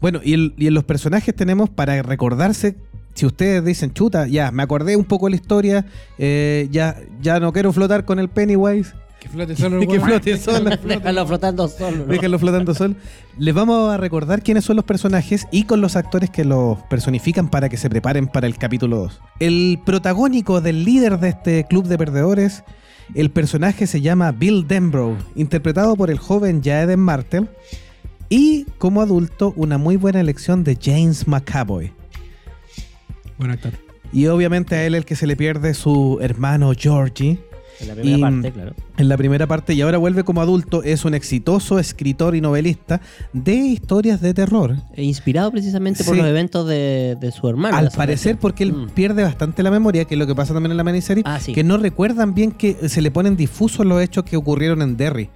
[0.00, 2.76] Bueno, y, el- y en los personajes tenemos para recordarse,
[3.14, 5.86] si ustedes dicen, chuta, ya, me acordé un poco de la historia,
[6.18, 10.36] eh, ya, ya no quiero flotar con el Pennywise, Que flote solo el que flote
[10.36, 10.70] solo.
[10.84, 11.98] Déjalo flotando solo.
[11.98, 12.04] ¿no?
[12.06, 12.96] Déjenlo flotando sol.
[13.38, 17.48] Les vamos a recordar quiénes son los personajes y con los actores que los personifican
[17.48, 19.20] para que se preparen para el capítulo 2.
[19.38, 22.64] El protagónico del líder de este club de perdedores,
[23.14, 27.48] el personaje se llama Bill Denbrough, interpretado por el joven Jaeden Martel,
[28.28, 31.92] y como adulto una muy buena elección de James McAvoy.
[33.38, 33.72] Buen actor.
[34.12, 37.38] Y obviamente a él el que se le pierde su hermano Georgie.
[37.80, 38.74] En la primera Y- parte, claro.
[38.98, 43.00] en la primera parte y ahora vuelve como adulto, es un exitoso escritor y novelista
[43.32, 44.76] de historias de terror.
[44.94, 47.76] E Inspirado precisamente por los eventos de, de su hermano.
[47.76, 48.88] Al parecer porque él Mm.
[48.90, 51.52] pierde bastante la memoria, que es lo que pasa también en la miniserie, Ah, sí.
[51.52, 55.30] que no recuerdan bien que se le ponen difusos los hechos que ocurrieron en Derry.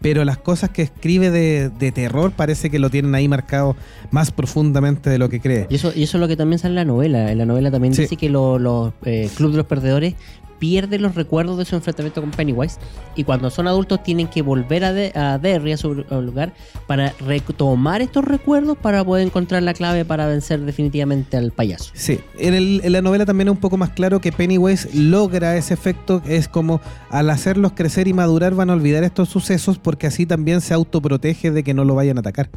[0.00, 3.76] Pero las cosas que escribe de, de terror parece que lo tienen ahí marcado
[4.10, 5.66] más profundamente de lo que cree.
[5.68, 7.30] Y eso, y eso es lo que también sale en la novela.
[7.30, 8.02] En la novela también Sí.
[8.02, 10.14] dice que lo- los eh, Club de los Perdedores
[10.60, 12.76] pierden los recuerdos de su enfrentamiento con Pennywise
[13.16, 15.10] y cuando son adultos tienen que volver a, de-
[15.42, 16.52] Derry, a su lugar,
[16.86, 21.90] para retomar estos recuerdos para poder encontrar la clave para vencer definitivamente al payaso.
[21.94, 25.74] Sí, en, en la novela también es un poco más claro que Pennywise logra ese
[25.74, 30.26] efecto, es como al hacerlos crecer y madurar van a olvidar estos sucesos porque así
[30.26, 32.50] también se autoprotege de que no lo vayan a atacar,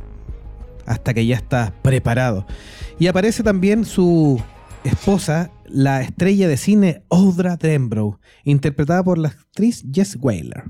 [0.85, 2.45] hasta que ya está preparado.
[2.99, 4.41] Y aparece también su
[4.83, 10.65] esposa, la estrella de cine Audra Denbrough, interpretada por la actriz Jess Whaler.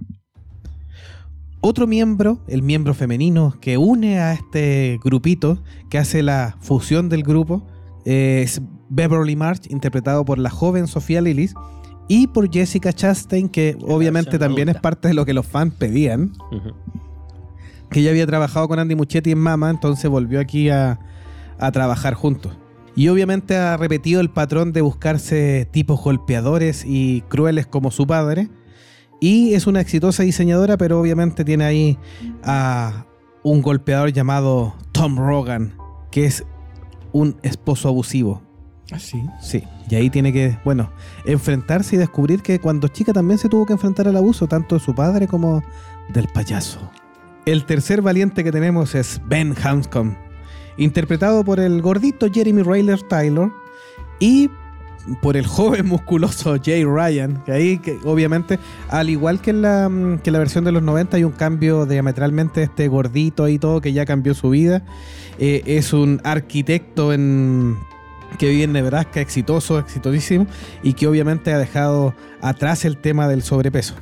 [1.59, 7.23] Otro miembro, el miembro femenino que une a este grupito, que hace la fusión del
[7.23, 7.67] grupo,
[8.05, 11.53] es Beverly March, interpretado por la joven Sofía Lillis,
[12.07, 16.31] y por Jessica Chastain, que obviamente también es parte de lo que los fans pedían,
[17.89, 20.99] que ya había trabajado con Andy Muschietti en Mama, entonces volvió aquí a,
[21.59, 22.57] a trabajar juntos.
[22.95, 28.49] Y obviamente ha repetido el patrón de buscarse tipos golpeadores y crueles como su padre.
[29.19, 31.97] Y es una exitosa diseñadora, pero obviamente tiene ahí
[32.43, 33.05] a
[33.41, 35.75] un golpeador llamado Tom Rogan,
[36.11, 36.43] que es
[37.13, 38.41] un esposo abusivo.
[38.91, 39.23] Así.
[39.41, 40.91] Sí, y ahí tiene que, bueno,
[41.25, 44.81] enfrentarse y descubrir que cuando chica también se tuvo que enfrentar al abuso, tanto de
[44.81, 45.63] su padre como
[46.09, 46.91] del payaso.
[47.45, 50.15] El tercer valiente que tenemos es Ben Hanscom,
[50.77, 53.49] interpretado por el gordito Jeremy Rayler Tyler
[54.19, 54.49] y
[55.21, 58.59] por el joven musculoso Jay Ryan, que ahí que obviamente,
[58.89, 61.85] al igual que en, la, mm, que la versión de los 90, hay un cambio
[61.85, 64.83] diametralmente este gordito y todo que ya cambió su vida.
[65.39, 67.77] Eh, es un arquitecto en,
[68.37, 70.47] que vive en Nebraska, exitoso, exitosísimo,
[70.81, 73.95] y que obviamente ha dejado atrás el tema del sobrepeso.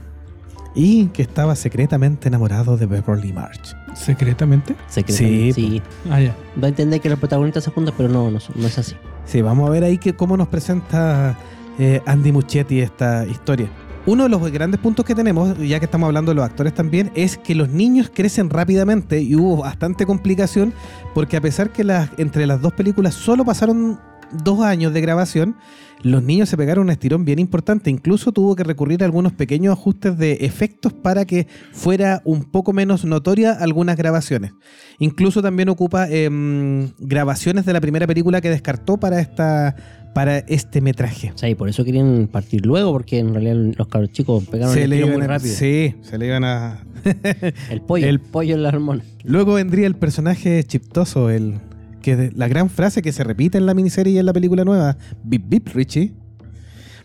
[0.73, 3.75] Y que estaba secretamente enamorado de Beverly March.
[3.93, 4.75] ¿Secretamente?
[4.87, 5.81] Secretamente, Sí, sí.
[6.09, 6.35] Ah, ya.
[6.61, 8.95] Va a entender que los protagonistas se juntan, pero no, no, no es así.
[9.25, 11.37] Sí, vamos a ver ahí que, cómo nos presenta
[11.79, 13.69] eh, Andy Muschietti esta historia.
[14.05, 17.11] Uno de los grandes puntos que tenemos, ya que estamos hablando de los actores también,
[17.13, 20.73] es que los niños crecen rápidamente y hubo bastante complicación
[21.13, 23.99] porque a pesar que las, entre las dos películas solo pasaron
[24.43, 25.55] dos años de grabación,
[26.03, 27.89] los niños se pegaron un estirón bien importante.
[27.91, 32.73] Incluso tuvo que recurrir a algunos pequeños ajustes de efectos para que fuera un poco
[32.73, 34.51] menos notoria algunas grabaciones.
[34.97, 39.75] Incluso también ocupa em, grabaciones de la primera película que descartó para esta
[40.13, 41.31] para este metraje.
[41.33, 44.77] O sea, y por eso querían partir luego, porque en realidad los cabros chicos pegaron
[44.77, 45.55] el le muy a- rápido.
[45.55, 46.83] sí, se le iban a.
[47.69, 49.03] El pollo, El- el pollo en la hormona.
[49.23, 51.61] Luego vendría el personaje chiptoso, el
[52.01, 54.97] que la gran frase que se repite en la miniserie y en la película nueva,
[55.23, 56.13] Bip Bip Richie.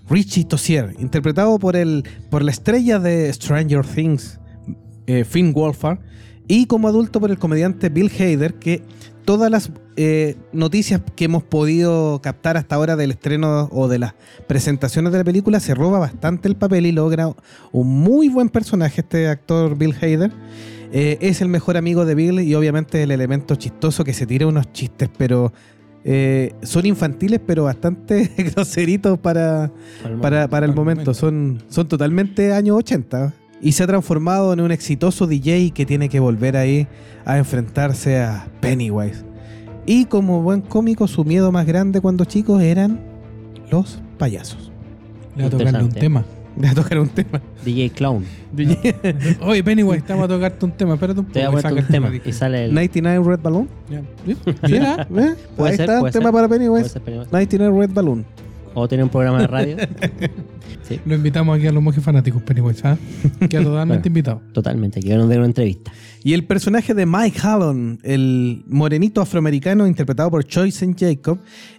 [0.08, 4.38] Richie Tossier, interpretado por el por la estrella de Stranger Things,
[5.06, 5.98] eh, Finn Wolfhard,
[6.46, 8.82] y como adulto por el comediante Bill Hader, que
[9.24, 14.14] todas las eh, noticias que hemos podido captar hasta ahora del estreno o de las
[14.46, 17.34] presentaciones de la película se roba bastante el papel y logra
[17.72, 20.32] un muy buen personaje este actor Bill Hader.
[20.98, 24.46] Eh, es el mejor amigo de Bill y obviamente el elemento chistoso que se tira
[24.46, 25.52] unos chistes, pero
[26.06, 29.70] eh, son infantiles, pero bastante groseritos para,
[30.22, 31.02] para, para el momento.
[31.02, 31.12] momento.
[31.12, 33.34] Son, son totalmente años 80.
[33.60, 36.88] Y se ha transformado en un exitoso DJ que tiene que volver ahí
[37.26, 39.22] a enfrentarse a Pennywise.
[39.84, 43.02] Y como buen cómico, su miedo más grande cuando chico eran
[43.70, 44.72] los payasos.
[45.36, 46.24] Le va a tocarle un tema.
[46.60, 47.40] Voy a tocar un tema.
[47.64, 48.24] DJ Clown.
[49.42, 50.94] Oye, Pennywise, estamos a tocarte un tema.
[50.94, 51.34] Espérate un poco.
[51.34, 52.12] Te voy a y poner saca un el tema.
[52.24, 52.74] Y sale el.
[52.74, 53.68] 99 Red Balloon.
[54.68, 55.34] Mira, ¿Ve?
[55.56, 56.32] Puede Ahí ser, está, puede tema ser.
[56.32, 56.88] para puede Pennywise.
[56.88, 57.30] ser Pennywise.
[57.30, 58.24] 99 Red Balloon.
[58.78, 59.76] O tiene un programa de radio.
[60.82, 62.98] sí, lo invitamos aquí a los monjes fanáticos, Pennywise, ¿ah?
[63.48, 64.42] Queda totalmente invitado.
[64.52, 65.00] totalmente.
[65.00, 65.90] Que vieron de una entrevista.
[66.22, 70.94] Y el personaje de Mike Hallon, el morenito afroamericano interpretado por Joyce St.
[70.98, 71.38] Jacob,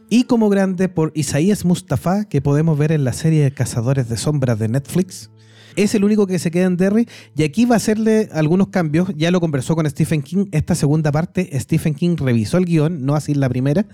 [0.09, 4.57] y como grande por Isaías Mustafa, que podemos ver en la serie Cazadores de Sombras
[4.57, 5.29] de Netflix.
[5.75, 9.09] Es el único que se queda en Derry y aquí va a hacerle algunos cambios.
[9.15, 10.45] Ya lo conversó con Stephen King.
[10.51, 13.85] Esta segunda parte, Stephen King revisó el guion, no así la primera,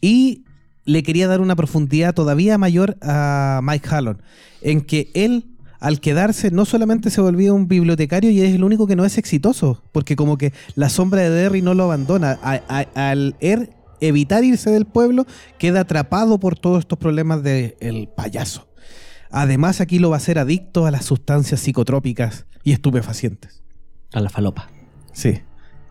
[0.00, 0.44] y
[0.84, 4.22] le quería dar una profundidad todavía mayor a Mike Hallon,
[4.62, 5.46] en que él
[5.80, 9.18] al quedarse no solamente se volvía un bibliotecario y es el único que no es
[9.18, 12.38] exitoso, porque como que la sombra de Derry no lo abandona.
[12.42, 13.70] A- a- al er-
[14.00, 15.26] evitar irse del pueblo,
[15.58, 18.66] queda atrapado por todos estos problemas del payaso.
[19.30, 23.62] Además aquí lo va a hacer adicto a las sustancias psicotrópicas y estupefacientes.
[24.12, 24.70] A la falopa.
[25.12, 25.40] Sí.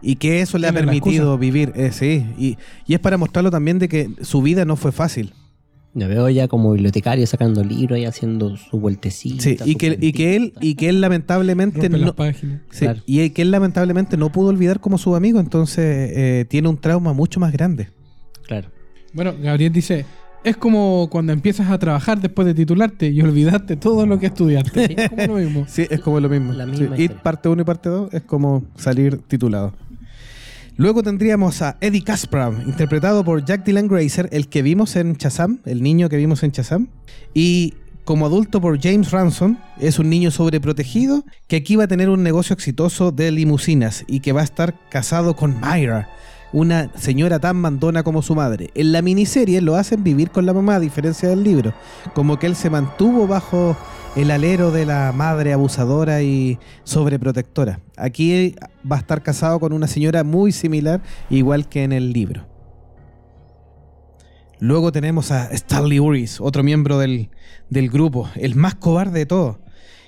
[0.03, 2.25] Y que eso le ha permitido vivir, eh, sí.
[2.37, 5.33] Y, y es para mostrarlo también de que su vida no fue fácil.
[5.93, 9.43] Me veo ya como bibliotecario sacando libros y haciendo su vueltecita.
[9.43, 12.33] Sí, y su que, y que él, y que él lamentablemente Rompe no,
[12.71, 13.01] sí, Claro.
[13.05, 17.13] y que él lamentablemente no pudo olvidar como su amigo, entonces eh, tiene un trauma
[17.13, 17.89] mucho más grande.
[18.47, 18.69] Claro.
[19.13, 20.05] Bueno, Gabriel dice,
[20.43, 24.87] es como cuando empiezas a trabajar después de titularte y olvidaste todo lo que estudiaste.
[24.87, 24.95] Sí.
[24.97, 25.65] Es como lo mismo.
[25.67, 26.53] Sí, es como lo mismo.
[26.53, 27.21] La misma historia.
[27.21, 29.73] parte 1 y parte 2 es como salir titulado.
[30.75, 35.59] Luego tendríamos a Eddie Kaspram, interpretado por Jack Dylan Grazer, el que vimos en Shazam,
[35.65, 36.87] el niño que vimos en Shazam.
[37.35, 42.09] Y como adulto por James Ransom, es un niño sobreprotegido que aquí va a tener
[42.09, 46.09] un negocio exitoso de limusinas y que va a estar casado con Myra,
[46.53, 48.69] una señora tan mandona como su madre.
[48.75, 51.73] En la miniserie lo hacen vivir con la mamá, a diferencia del libro.
[52.13, 53.75] Como que él se mantuvo bajo
[54.15, 57.79] el alero de la madre abusadora y sobreprotectora.
[57.97, 58.55] Aquí
[58.89, 62.45] va a estar casado con una señora muy similar, igual que en el libro.
[64.59, 67.31] Luego tenemos a Stanley Uris, otro miembro del,
[67.69, 69.57] del grupo, el más cobarde de todos.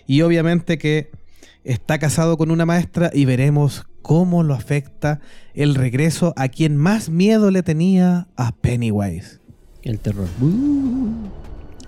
[0.08, 1.12] Y obviamente que
[1.64, 5.20] está casado con una maestra y veremos cómo lo afecta
[5.56, 9.40] el regreso a quien más miedo le tenía a Pennywise.
[9.82, 10.28] El terror.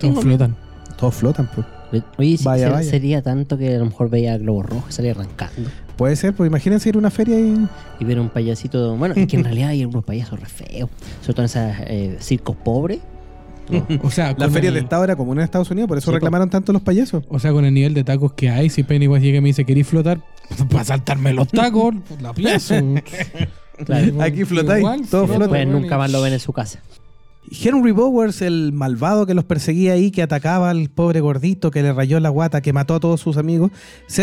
[0.00, 0.56] Todos flotan.
[0.96, 2.02] Todos flotan, pues.
[2.18, 2.90] Oye, Vaya, ser- vaya.
[2.90, 5.70] sería tanto que a lo mejor veía globos rojos y salía arrancando.
[5.96, 7.68] Puede ser, pues imagínense ir a una feria y...
[8.00, 8.96] Y ver un payasito.
[8.96, 10.90] Bueno, es que en realidad hay unos payasos re feos.
[11.22, 12.98] Sobre todo en esos eh, circos pobres.
[14.02, 16.14] O sea, La feria el- de Estado era común en Estados Unidos, por eso Sí,
[16.14, 17.24] reclamaron tanto los payasos.
[17.28, 19.64] O sea, con el nivel de tacos que hay, si Pennywise llega y me dice,
[19.64, 20.20] ¿queréis flotar?
[20.70, 22.74] Para saltarme los tacos, pues la pienso.
[23.84, 24.22] Claro.
[24.22, 25.38] Aquí flotáis, todo Y flota.
[25.44, 26.80] después nunca más lo ven en su casa.
[27.50, 31.94] Henry Bowers, el malvado que los perseguía ahí, que atacaba al pobre gordito, que le
[31.94, 33.70] rayó la guata, que mató a todos sus amigos.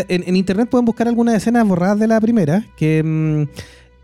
[0.09, 3.43] En internet pueden buscar algunas escenas borradas de la primera, que mm,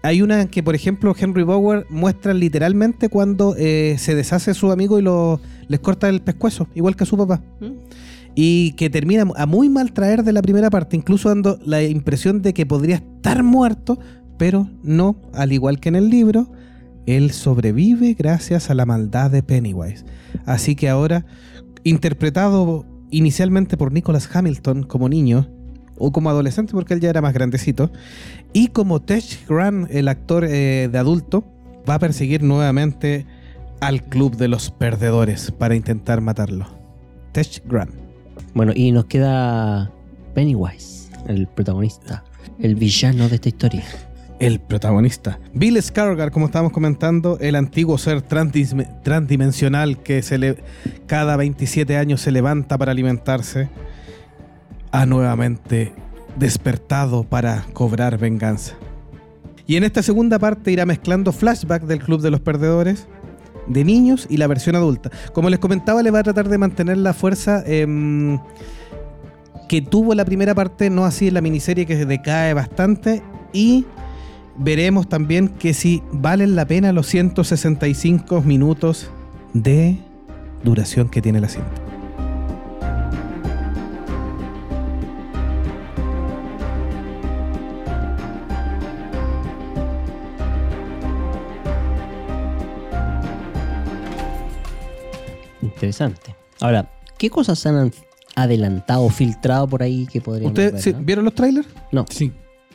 [0.04, 4.98] hay una que, por ejemplo, Henry Bowers muestra literalmente cuando eh, se deshace su amigo
[5.00, 7.42] y lo, les corta el pescuezo, igual que a su papá.
[8.34, 12.42] Y que termina a muy mal traer de la primera parte, incluso dando la impresión
[12.42, 14.00] de que podría estar muerto,
[14.38, 16.52] pero no, al igual que en el libro,
[17.06, 20.06] él sobrevive gracias a la maldad de Pennywise.
[20.46, 21.26] Así que ahora,
[21.84, 25.48] interpretado inicialmente por Nicholas Hamilton como niño,
[26.02, 27.92] o como adolescente porque él ya era más grandecito,
[28.54, 31.46] y como Tesh Grant, el actor eh, de adulto,
[31.90, 33.26] va a perseguir nuevamente
[33.80, 36.68] al club de los perdedores para intentar matarlo.
[37.32, 37.92] Tesh Grant.
[38.54, 39.92] Bueno, y nos queda
[40.34, 42.24] Pennywise, el protagonista,
[42.60, 43.84] el villano de esta historia.
[44.40, 45.40] el protagonista.
[45.54, 50.58] Bill Skarsgård, como estábamos comentando, el antiguo ser transdimensional que se le,
[51.06, 53.70] cada 27 años se levanta para alimentarse,
[54.92, 55.94] ha nuevamente
[56.38, 58.76] despertado para cobrar venganza.
[59.68, 63.08] Y en esta segunda parte irá mezclando flashback del Club de los Perdedores,
[63.68, 65.12] de niños y la versión adulta.
[65.34, 68.40] Como les comentaba, le va a tratar de mantener la fuerza em,
[69.70, 73.22] que tuvo la primera parte, no así en la miniserie que se decae bastante.
[73.54, 73.86] Y
[74.58, 79.10] veremos también que si valen la pena los 165 minutos
[79.54, 79.98] de
[80.64, 81.91] duración que tiene la cinta.
[95.82, 96.36] Interesante.
[96.60, 97.92] Ahora, ¿qué cosas se han
[98.36, 101.00] adelantado, filtrado por ahí que podríamos ¿Ustedes ver, sí, no?
[101.00, 101.68] vieron los trailers?
[101.92, 102.32] No, Sí.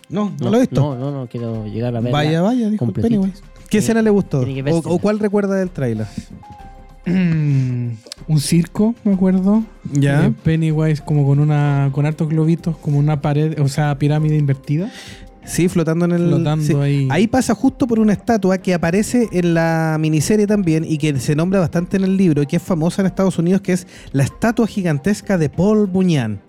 [0.08, 0.80] No, no, lo he visto.
[0.80, 2.12] No, no, no, quiero llegar a ver.
[2.12, 2.92] vaya, vaya, dijo.
[2.92, 3.42] Pennywise.
[3.68, 4.40] ¿Qué escena le gustó?
[4.40, 6.06] ¿O, o cuál recuerda del trailer?
[7.06, 9.62] un circo, me acuerdo.
[9.92, 10.26] Ya.
[10.26, 14.90] Eh, Pennywise como con una con hartos globitos, como una pared, o sea, pirámide invertida.
[15.46, 16.28] Sí, flotando en el.
[16.28, 16.74] Flotando sí.
[16.74, 17.08] ahí.
[17.10, 21.34] Ahí pasa justo por una estatua que aparece en la miniserie también y que se
[21.36, 24.24] nombra bastante en el libro y que es famosa en Estados Unidos, que es la
[24.24, 26.40] estatua gigantesca de Paul Bunyan,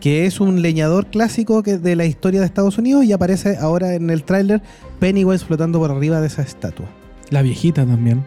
[0.00, 3.94] que es un leñador clásico que- de la historia de Estados Unidos y aparece ahora
[3.94, 4.60] en el tráiler
[4.98, 6.86] Pennywise flotando por arriba de esa estatua.
[7.30, 8.24] La viejita también.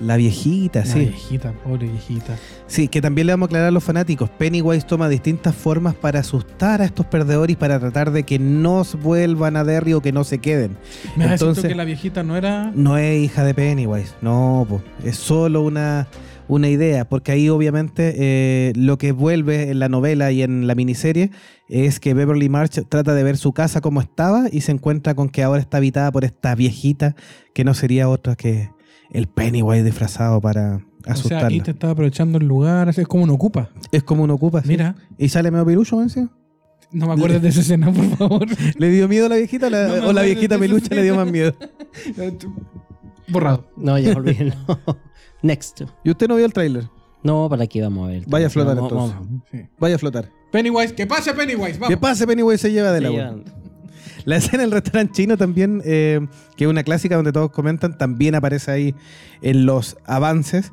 [0.00, 0.98] La viejita, La sí.
[1.00, 2.36] viejita, pobre viejita.
[2.66, 4.30] Sí, que también le vamos a aclarar a los fanáticos.
[4.30, 8.84] Pennywise toma distintas formas para asustar a estos perdedores y para tratar de que no
[9.02, 10.76] vuelvan a Derry o que no se queden.
[11.16, 12.70] Me Entonces- que la viejita no era.
[12.74, 14.82] No es hija de Pennywise, no, po.
[15.04, 16.06] es solo una,
[16.46, 20.74] una idea, porque ahí obviamente eh, lo que vuelve en la novela y en la
[20.76, 21.30] miniserie
[21.68, 25.28] es que Beverly March trata de ver su casa como estaba y se encuentra con
[25.28, 27.16] que ahora está habitada por esta viejita
[27.52, 28.70] que no sería otra que
[29.10, 31.48] el Pennywise disfrazado para O sea, asustarla.
[31.48, 33.70] ahí te estaba aprovechando el lugar, así es como un ocupa.
[33.92, 34.68] Es como un ocupa, sí.
[34.68, 36.30] Mira, Y sale medio pilucho, encima.
[36.92, 38.46] no me acuerdes de esa escena, por favor.
[38.78, 40.94] ¿Le dio miedo a la viejita o la, No o la acuerdo viejita de pelucha
[40.94, 41.54] le dio más miedo?
[43.28, 43.64] Borrado.
[43.76, 44.54] No, ya olvídenlo.
[45.42, 45.82] Next.
[46.04, 46.84] ¿Y usted no vio el tráiler?
[47.22, 48.24] No, ¿para qué vamos a ver?
[48.26, 49.16] Vaya a flotar entonces.
[49.18, 49.58] vamos- Sí.
[49.78, 50.30] Vaya a flotar.
[50.50, 51.88] Pennywise, que pase Pennywise, vamos.
[51.88, 53.36] Que pase Pennywise se lleva Sí, agua.
[54.24, 58.34] La escena del restaurante chino también, eh, que es una clásica donde todos comentan, también
[58.34, 58.94] aparece ahí
[59.42, 60.72] en los avances.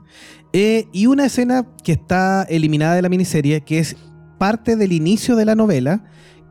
[0.54, 3.98] Eh, y una escena que está eliminada de la miniserie, que es
[4.38, 6.06] parte del inicio de la novela,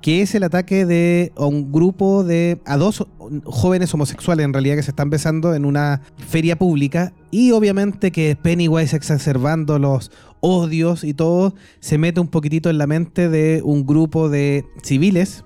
[0.04, 2.60] que es el ataque de a un grupo de.
[2.66, 3.06] a dos
[3.44, 7.14] jóvenes homosexuales en realidad que se están besando en una feria pública.
[7.30, 12.86] Y obviamente que Pennywise exacerbando los odios y todo, se mete un poquitito en la
[12.86, 15.43] mente de un grupo de civiles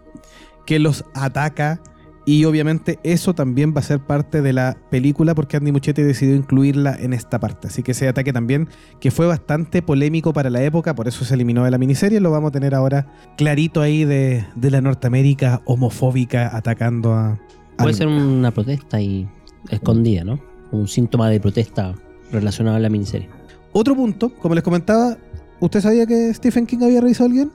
[0.68, 1.80] que los ataca
[2.26, 6.36] Y obviamente eso también va a ser parte de la película porque Andy Muschietti decidió
[6.36, 7.68] incluirla en esta parte.
[7.68, 8.68] Así que ese ataque también,
[9.00, 12.30] que fue bastante polémico para la época, por eso se eliminó de la miniserie, lo
[12.30, 13.06] vamos a tener ahora
[13.38, 17.40] clarito ahí de, de la Norteamérica homofóbica atacando a...
[17.78, 19.26] Puede ser una protesta y
[19.70, 20.38] escondida, ¿no?
[20.70, 21.94] Un síntoma de protesta
[22.30, 23.30] relacionado a la miniserie.
[23.72, 25.16] Otro punto, como les comentaba,
[25.60, 27.52] ¿usted sabía que Stephen King había revisado el guion?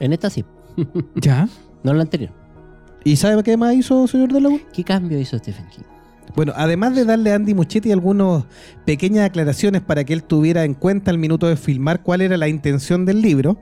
[0.00, 0.44] En esta sí,
[1.14, 1.48] ¿Ya?
[1.82, 2.30] no en la anterior.
[3.04, 4.60] ¿Y sabe qué más hizo, señor de la U?
[4.72, 5.82] ¿Qué cambio hizo Stephen King?
[6.36, 8.44] Bueno, además de darle a Andy Muschietti algunas
[8.84, 12.48] pequeñas aclaraciones para que él tuviera en cuenta al minuto de filmar cuál era la
[12.48, 13.58] intención del libro,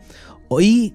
[0.61, 0.95] y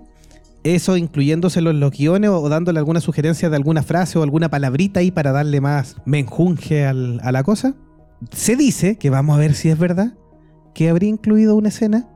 [0.63, 4.99] eso incluyéndoselo en los guiones o dándole alguna sugerencia de alguna frase o alguna palabrita
[4.99, 7.73] ahí para darle más menjunje al- a la cosa,
[8.31, 10.13] se dice, que vamos a ver si es verdad,
[10.75, 12.07] que habría incluido una escena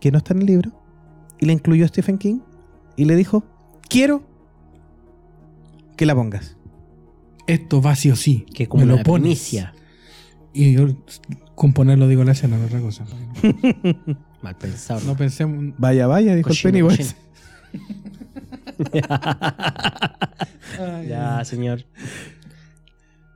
[0.00, 0.72] que no está en el libro,
[1.38, 2.40] y la incluyó Stephen King,
[2.96, 3.44] y le dijo,
[3.88, 4.22] quiero
[6.02, 6.56] que la pongas.
[7.46, 8.44] Esto va sí o sí.
[8.52, 9.22] Que como Me lo pones.
[9.22, 9.72] primicia.
[10.52, 10.88] Y yo
[11.54, 13.04] componerlo digo la escena, no otra cosa.
[14.42, 15.00] Mal pensado.
[15.06, 15.72] No pensemos.
[15.78, 17.14] Vaya, vaya, dijo Cochino, el Pennywise.
[21.08, 21.84] ya, señor.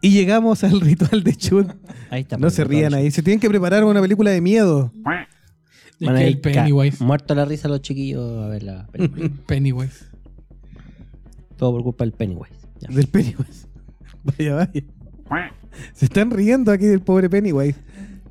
[0.02, 1.66] Y llegamos al ritual de Chud.
[2.10, 2.36] Ahí está.
[2.36, 3.12] No se rían ahí.
[3.12, 4.92] Se tienen que preparar una película de miedo.
[6.00, 7.04] Van a ir Pennywise.
[7.04, 9.30] Muerto la risa los chiquillos a ver la película.
[9.46, 10.15] Pennywise.
[11.57, 12.54] Todo por culpa del Pennywise.
[12.80, 12.88] Ya.
[12.94, 13.66] Del Pennywise.
[14.24, 15.52] Vaya, vaya.
[15.92, 17.78] Se están riendo aquí del pobre Pennywise.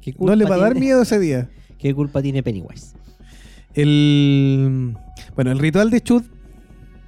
[0.01, 1.49] ¿Qué culpa No le va a dar miedo ese día.
[1.79, 2.95] ¿Qué culpa tiene Pennywise?
[3.73, 4.97] El.
[5.35, 6.23] Bueno, el ritual de Chud.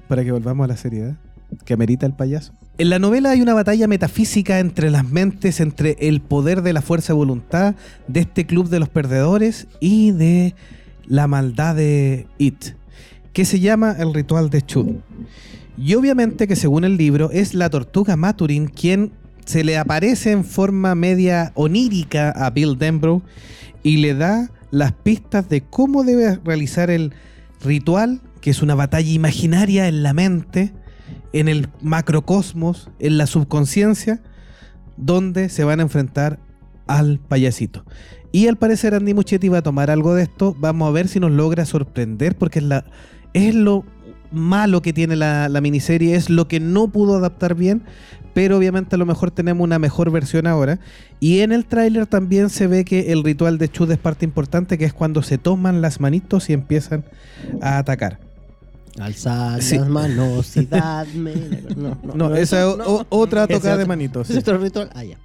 [0.07, 1.17] Para que volvamos a la seriedad.
[1.65, 2.53] Que amerita el payaso.
[2.77, 6.81] En la novela hay una batalla metafísica entre las mentes, entre el poder de la
[6.81, 7.75] fuerza de voluntad,
[8.07, 10.53] de este club de los perdedores y de
[11.07, 12.75] la maldad de It,
[13.33, 14.97] que se llama el ritual de Chud.
[15.77, 19.11] Y obviamente que según el libro es la tortuga Maturin quien
[19.45, 23.21] se le aparece en forma media onírica a Bill Denbrough
[23.83, 27.13] y le da las pistas de cómo debe realizar el
[27.63, 30.73] ritual, que es una batalla imaginaria en la mente,
[31.31, 34.21] en el macrocosmos, en la subconsciencia,
[34.97, 36.39] donde se van a enfrentar
[36.87, 37.85] al payasito.
[38.31, 40.55] Y al parecer Andy Muschietti va a tomar algo de esto.
[40.59, 42.85] Vamos a ver si nos logra sorprender, porque es, la,
[43.33, 43.85] es lo
[44.31, 47.83] malo que tiene la, la miniserie, es lo que no pudo adaptar bien,
[48.33, 50.79] pero obviamente a lo mejor tenemos una mejor versión ahora.
[51.19, 54.77] Y en el tráiler también se ve que el ritual de Chud es parte importante,
[54.77, 57.03] que es cuando se toman las manitos y empiezan
[57.61, 58.19] a atacar.
[58.99, 59.77] Alzad Sí.
[59.77, 61.33] las manos y dadme.
[61.75, 62.75] No, no, No, esa es
[63.09, 64.29] otra tocada de manitos.
[64.29, 64.89] ¿Es otro ritual?
[64.95, 65.17] Ah, ya.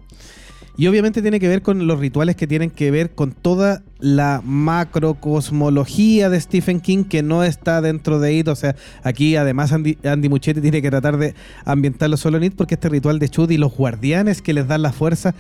[0.77, 4.41] Y obviamente tiene que ver con los rituales que tienen que ver con toda la
[4.43, 8.49] macrocosmología de Stephen King que no está dentro de IT.
[8.49, 11.35] O sea, aquí además Andy, Andy Muschietti tiene que tratar de
[11.67, 14.81] ambientarlo solo en IT porque este ritual de Chud y los guardianes que les dan
[14.81, 15.35] la fuerza,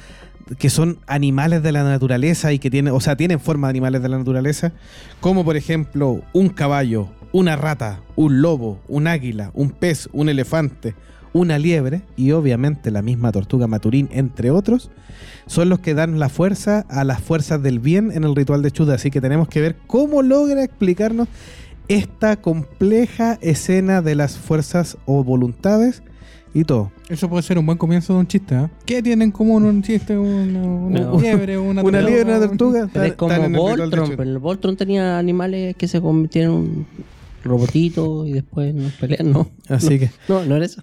[0.58, 4.02] que son animales de la naturaleza y que tienen, o sea, tienen forma de animales
[4.02, 4.72] de la naturaleza,
[5.20, 10.94] como por ejemplo un caballo, una rata, un lobo, un águila, un pez, un elefante,
[11.32, 14.90] una liebre y obviamente la misma tortuga maturín, entre otros,
[15.46, 18.70] son los que dan la fuerza a las fuerzas del bien en el ritual de
[18.70, 18.94] Chuda.
[18.94, 21.28] Así que tenemos que ver cómo logra explicarnos
[21.88, 26.02] esta compleja escena de las fuerzas o voluntades
[26.54, 26.92] y todo.
[27.08, 28.70] Eso puede ser un buen comienzo de un chiste, ¿ah?
[28.86, 30.16] ¿Qué tienen en común un chiste?
[30.16, 31.20] Una, una No.
[31.20, 32.00] liebre, una, Una tortuga?
[32.02, 32.88] liebre, una tortuga.
[32.92, 36.86] Pero es como Voltron, pero el Voltron tenía animales que se convirtieron
[37.44, 39.50] en un robotito y después nos pelean, ¿no?
[39.68, 40.10] Así que.
[40.28, 40.82] No, no era eso.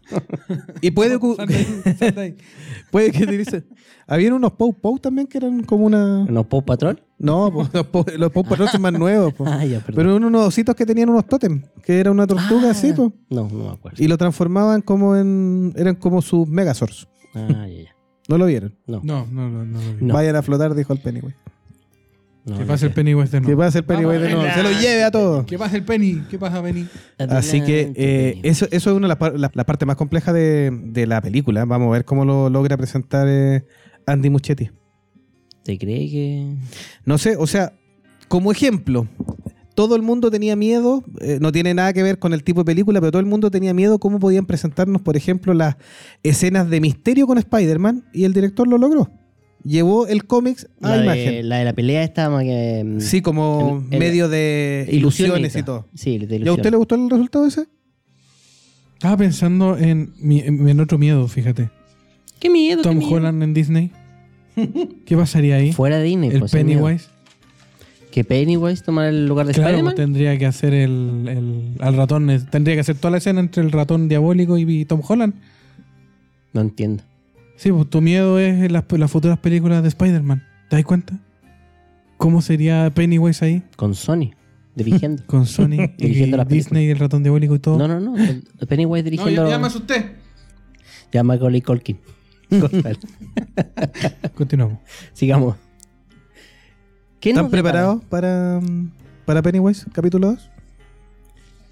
[0.82, 2.36] Y puede, ocu- Sal de ahí, sal de ahí.
[2.92, 3.66] puede que utilicen.
[4.08, 6.26] Habían unos Pou Pou también que eran como una.
[6.26, 7.00] ¿No Paw Patrol?
[7.20, 9.34] No, po, los Pou los Pou Patrol son más nuevos.
[9.34, 9.46] po.
[9.48, 9.84] Ah, ya.
[9.86, 13.14] Pero eran unos ositos que tenían unos tótem, que era una tortuga Ah, así, po.
[13.30, 14.04] No, no me acuerdo.
[14.04, 15.74] Y lo transformaban como en.
[15.76, 17.08] Eran como sus Megazords.
[17.36, 17.96] Ah, ya, ya.
[18.28, 18.76] ¿No lo vieron?
[18.88, 19.02] No.
[19.04, 19.66] No, no, no.
[19.66, 19.80] no, no.
[20.02, 20.14] No.
[20.14, 21.36] Vayan a flotar, dijo el Pennywise.
[22.46, 22.94] No, ¿Qué no pasa el.
[22.94, 23.60] Pennywise de Que nuevo?
[23.62, 24.54] pasa el Pennywise de nuevo.
[24.54, 25.46] Se lo lleve a todos.
[25.46, 26.24] ¿Qué pasa el Penny?
[26.30, 26.88] ¿Qué pasa, Penny?
[27.18, 30.34] Así que eh, eso, eso es una de las par- la, la parte más compleja
[30.34, 31.66] de, de la película.
[31.66, 33.66] Vamos a ver cómo lo logra presentar eh,
[34.08, 34.70] Andy Muschietti.
[35.64, 36.56] ¿Te cree que.?
[37.06, 37.74] No sé, o sea,
[38.28, 39.08] como ejemplo,
[39.76, 42.66] todo el mundo tenía miedo, eh, no tiene nada que ver con el tipo de
[42.66, 45.76] película, pero todo el mundo tenía miedo cómo podían presentarnos, por ejemplo, las
[46.24, 49.12] escenas de misterio con Spider-Man y el director lo logró.
[49.64, 51.26] Llevó el cómics a La imagen.
[51.36, 52.84] de, la de la pelea esta más que.
[52.86, 55.88] mm, Sí, como el- el- medio de ilusiones y todo.
[55.94, 56.52] Sí, de ¿Y a ilusiones.
[56.60, 57.66] usted le gustó el resultado ese?
[58.94, 61.70] Estaba pensando en, mi, en otro miedo, fíjate.
[62.40, 62.82] ¿Qué miedo?
[62.82, 63.16] Tom qué miedo.
[63.18, 63.92] Holland en Disney.
[65.06, 65.72] ¿Qué pasaría ahí?
[65.74, 66.30] Fuera de Disney.
[66.32, 66.52] el pues.
[66.52, 67.08] Pennywise.
[68.12, 69.96] Que Pennywise tomara el lugar de Claro, Spider-Man.
[69.96, 72.28] tendría que hacer el, el- al ratón.
[72.50, 75.34] Tendría que hacer toda la escena entre el ratón diabólico y, y Tom Holland.
[76.54, 77.04] No entiendo.
[77.60, 80.42] Sí, pues tu miedo es en las, las futuras películas de Spider-Man.
[80.70, 81.20] ¿Te das cuenta?
[82.16, 83.64] ¿Cómo sería Pennywise ahí?
[83.76, 84.32] Con Sony
[84.76, 85.24] dirigiendo.
[85.28, 86.80] Con Sony y Dirigiendo la película.
[86.80, 87.78] Disney, el ratón diabólico y todo.
[87.78, 88.16] no, no, no.
[88.66, 89.44] Pennywise dirigiendo.
[89.44, 90.16] ya, ya me asusté.
[91.12, 91.62] Ya Macaulay.
[91.62, 91.98] Corta.
[94.36, 94.80] Continuamos.
[95.12, 95.58] Sigamos.
[97.20, 98.62] ¿Qué ¿Están preparados para,
[99.26, 100.50] para Pennywise, capítulo 2?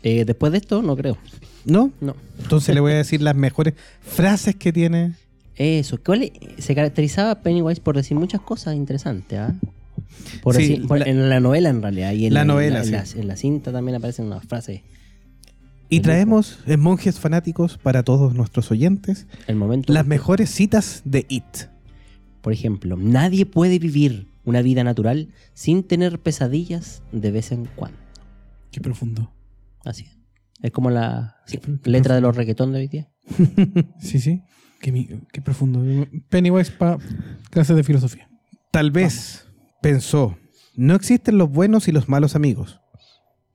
[0.04, 1.18] Eh, después de esto, no creo.
[1.64, 1.92] ¿No?
[2.02, 2.14] No.
[2.40, 5.16] Entonces le voy a decir las mejores frases que tiene.
[5.58, 6.00] Eso.
[6.04, 6.32] ¿cuál es?
[6.64, 9.40] se caracterizaba Pennywise por decir muchas cosas interesantes.
[9.40, 9.56] ¿ah?
[10.44, 12.12] Por Sí, decir, por- la- en la novela, en realidad.
[12.14, 13.20] Y en La novela, en la, sí.
[13.20, 14.82] en la cinta también aparecen unas frases.
[15.90, 19.94] Y traemos en Monjes Fanáticos para todos nuestros oyentes El momento.
[19.94, 21.44] las mejores citas de It.
[22.42, 27.98] Por ejemplo, nadie puede vivir una vida natural sin tener pesadillas de vez en cuando.
[28.72, 29.32] Qué profundo.
[29.86, 30.18] Así es.
[30.62, 33.10] Es como la sí, letra de los reggaetón de hoy día.
[34.00, 34.42] Sí, sí.
[34.80, 36.08] Qué, profundo.
[36.30, 36.98] Pennywise para
[37.50, 38.30] clases de filosofía.
[38.72, 39.48] Tal vez
[39.82, 40.38] pensó,
[40.76, 42.82] no existen los buenos y los malos amigos.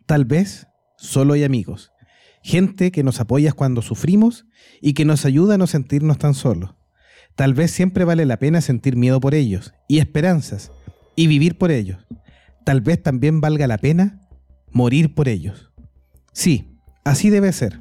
[0.06, 0.66] Tal vez
[0.96, 1.92] solo hay amigos.
[2.42, 4.46] Gente que nos apoya cuando sufrimos
[4.80, 6.74] y que nos ayuda a no sentirnos tan solos.
[7.36, 10.72] Tal vez siempre vale la pena sentir miedo por ellos y esperanzas
[11.16, 12.04] y vivir por ellos.
[12.64, 14.28] Tal vez también valga la pena
[14.70, 15.70] morir por ellos.
[16.32, 17.80] Sí, así debe ser.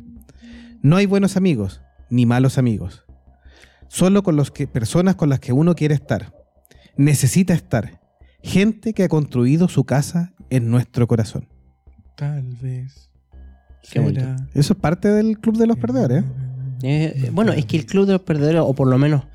[0.82, 3.06] No hay buenos amigos ni malos amigos.
[3.92, 6.34] Solo con los que personas con las que uno quiere estar
[6.96, 8.00] necesita estar
[8.42, 11.50] gente que ha construido su casa en nuestro corazón.
[12.16, 13.10] Tal vez.
[13.92, 16.24] Qué será Eso es parte del Club de los Perdedores.
[16.24, 16.28] ¿eh?
[16.84, 19.26] Eh, eh, bueno, es que el Club de los Perdedores, o por lo menos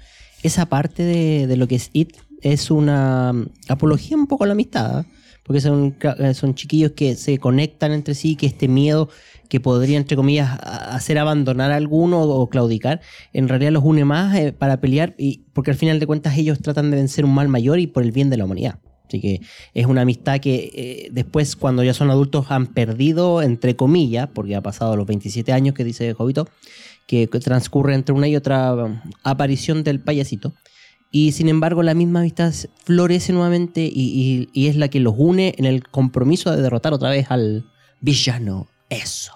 [0.42, 3.34] esa parte de, de lo que es IT, es una
[3.68, 5.00] apología un poco a la amistad.
[5.00, 5.06] ¿ah?
[5.46, 9.08] Porque son, eh, son chiquillos que se conectan entre sí, que este miedo
[9.48, 13.00] que podría, entre comillas, hacer abandonar a alguno o claudicar,
[13.32, 16.58] en realidad los une más eh, para pelear, y porque al final de cuentas ellos
[16.58, 18.80] tratan de vencer un mal mayor y por el bien de la humanidad.
[19.06, 19.40] Así que
[19.72, 24.56] es una amistad que eh, después, cuando ya son adultos, han perdido, entre comillas, porque
[24.56, 26.48] ha pasado los 27 años que dice Jovito,
[27.06, 30.54] que transcurre entre una y otra um, aparición del payasito.
[31.10, 32.52] Y sin embargo, la misma amistad
[32.84, 36.92] florece nuevamente y, y- y es la que los une en el compromiso de derrotar
[36.92, 37.64] otra vez al
[38.00, 38.68] villano.
[38.90, 39.32] Eso.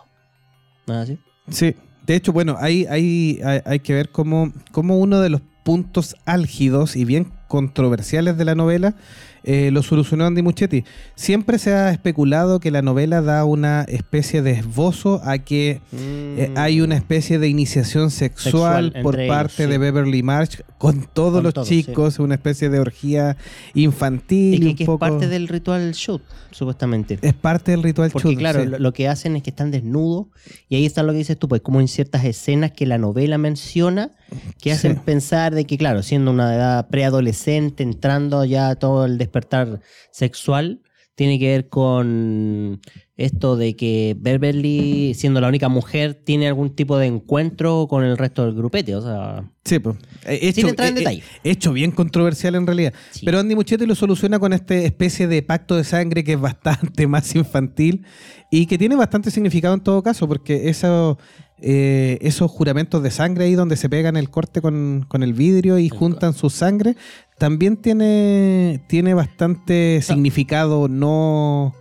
[0.86, 1.18] ¿No así?
[1.48, 1.74] Sí.
[2.06, 6.16] De hecho, bueno, hay, hay, hay, hay que ver cómo, cómo uno de los puntos
[6.24, 8.94] álgidos y bien controversiales de la novela
[9.42, 10.84] eh, lo solucionó Andy Muchetti.
[11.14, 16.52] Siempre se ha especulado que la novela da una especie de esbozo a que eh,
[16.56, 19.78] hay una especie de iniciación sexual, Sexual por parte ellos, de.
[19.78, 23.36] Beverly March con todos Con los todos, chicos, una especie de orgía
[23.74, 24.54] infantil.
[24.54, 27.18] Y que, un que es parte del ritual shoot, supuestamente.
[27.22, 28.68] Es parte del ritual Porque chut, claro, sí.
[28.78, 30.26] lo que hacen es que están desnudos
[30.68, 33.38] y ahí está lo que dices tú, pues como en ciertas escenas que la novela
[33.38, 34.12] menciona
[34.60, 35.00] que hacen Sí.
[35.04, 39.80] pensar de que claro, siendo una edad preadolescente, entrando ya todo el despertar
[40.12, 40.82] sexual,
[41.14, 42.80] tiene que ver con
[43.18, 48.16] esto de que Beverly, siendo la única mujer, tiene algún tipo de encuentro con el
[48.16, 49.44] resto del grupete, o sea...
[49.62, 49.96] Sí, pues.
[50.24, 51.18] Hecho, Sin entrar en eh, detalle.
[51.18, 52.94] eh, hecho bien controversial en realidad.
[53.10, 53.26] Sí.
[53.26, 57.06] Pero Andy Muschietti lo soluciona con esta especie de pacto de sangre que es bastante
[57.06, 58.06] más infantil
[58.50, 61.18] y que tiene bastante significado en todo caso, porque eso,
[61.62, 65.78] eh, esos juramentos de sangre ahí donde se pegan el corte con, con el vidrio
[65.78, 66.96] y juntan su sangre,
[67.38, 71.74] también tiene, tiene bastante significado, no,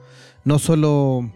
[0.46, 1.32] no solo...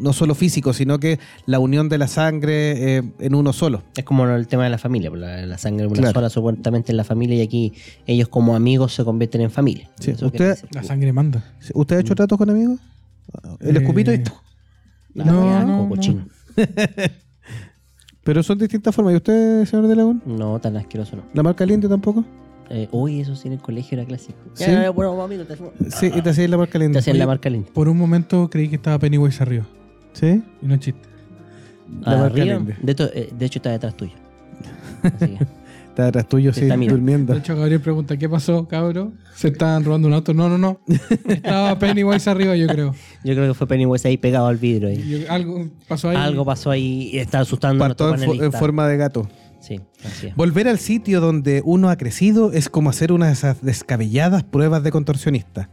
[0.00, 3.82] No solo físico, sino que la unión de la sangre eh, en uno solo.
[3.96, 6.12] Es como el tema de la familia, pues, la, la sangre una Claro.
[6.14, 7.72] sola supuestamente en la familia y aquí
[8.06, 9.90] ellos como amigos se convierten en familia.
[9.98, 10.56] Sí, usted-.
[10.70, 11.42] La sangre manda.
[11.74, 12.78] ¿Usted ha hecho tratos con amigos?
[13.58, 14.22] El Eh, escupito y
[15.14, 16.26] La No, no, como no.
[18.28, 19.14] Pero son distintas formas.
[19.14, 20.20] ¿Y usted, señor de León?
[20.26, 21.22] No, tan asqueroso no.
[21.32, 22.26] ¿La marca caliente tampoco?
[22.68, 24.38] Eh, uy, eso sí en el colegio era clásico.
[24.52, 24.64] ¿Sí?
[24.66, 25.56] Ya, ya, bueno, amigo, te,
[25.90, 26.98] Sí, y te hacías la marca te caliente.
[26.98, 27.70] hacían la marca linda.
[27.72, 29.64] Por un momento creí que estaba Pennywise arriba.
[30.12, 30.42] ¿Sí?
[30.60, 31.00] Y no es chiste.
[32.02, 32.76] La marca Arriba, linda.
[32.82, 34.12] de, hecho, eh, de hecho está detrás tuyo.
[35.04, 35.46] Así que,
[35.98, 37.32] Está detrás tuyo, sí, durmiendo.
[37.32, 39.10] De hecho, Gabriel pregunta, ¿qué pasó, cabro?
[39.34, 40.32] Se estaban robando un auto.
[40.32, 40.78] No, no, no.
[41.26, 42.94] Estaba Pennywise arriba, yo creo.
[43.24, 44.90] yo creo que fue Pennywise ahí pegado al vidrio.
[44.90, 45.26] ahí.
[45.28, 46.16] Algo pasó ahí.
[46.16, 48.58] Algo pasó ahí y está asustando a nuestro en, fo- en panelista.
[48.60, 49.28] forma de gato.
[49.58, 50.36] Sí, así es.
[50.36, 54.84] Volver al sitio donde uno ha crecido es como hacer una de esas descabelladas pruebas
[54.84, 55.68] de contorsionista.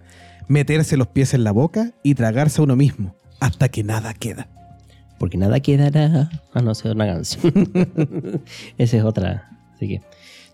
[0.48, 4.48] Meterse los pies en la boca y tragarse a uno mismo, hasta que nada queda.
[5.20, 6.32] Porque nada quedará.
[6.52, 7.54] Ah, no, es una canción.
[8.80, 9.52] Esa es otra.
[9.76, 10.02] Así que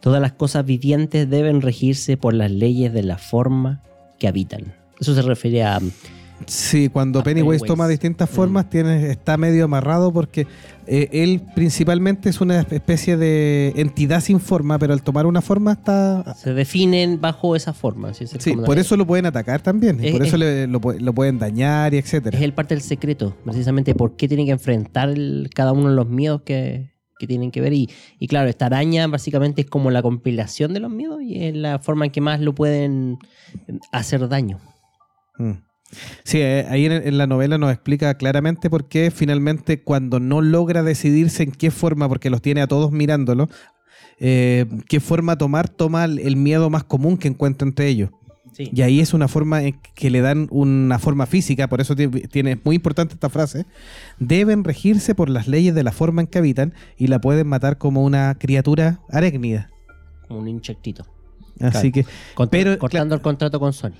[0.01, 3.81] todas las cosas vivientes deben regirse por las leyes de la forma
[4.19, 4.73] que habitan.
[4.99, 5.79] Eso se refiere a
[6.47, 7.67] Sí, cuando Pennywise, Pennywise.
[7.67, 8.33] toma distintas Mm.
[8.33, 10.47] formas, tiene, está medio amarrado porque
[10.87, 15.73] eh, él principalmente es una especie de entidad sin forma, pero al tomar una forma
[15.73, 16.33] está...
[16.35, 18.09] Se definen bajo esa forma.
[18.09, 20.65] así es Sí, por eso lo pueden atacar también, y Es- por eso es- le-
[20.67, 22.35] lo, lo pueden dañar y etcétera.
[22.35, 25.95] Es el parte del secreto, precisamente por qué tienen que enfrentar el- cada uno de
[25.95, 26.89] los miedos que,
[27.21, 27.71] que tienen que ver.
[27.73, 31.55] Y, y claro, esta araña básicamente es como la compilación de los miedos y es
[31.55, 33.19] la forma en que más lo pueden
[33.91, 34.59] hacer daño.
[35.37, 35.51] Mm.
[36.23, 40.83] Sí, eh, ahí en, la novela nos explica claramente por qué finalmente cuando no logra
[40.83, 43.49] decidirse en qué forma, porque los tiene a todos mirándolo,
[44.19, 48.11] eh, qué forma tomar, toma el miedo más común que encuentra entre ellos.
[48.53, 48.69] Sí.
[48.73, 52.07] Y ahí es una forma en que le dan una forma física, por eso ti-
[52.09, 53.65] tiene es muy importante esta frase.
[54.19, 57.77] Deben regirse por las leyes de la forma en que habitan y la pueden matar
[57.77, 59.69] como una criatura arácnida.
[60.27, 61.05] Como un insectito.
[61.59, 63.91] Así que Contra- Pero, cortando el contrato con Sony.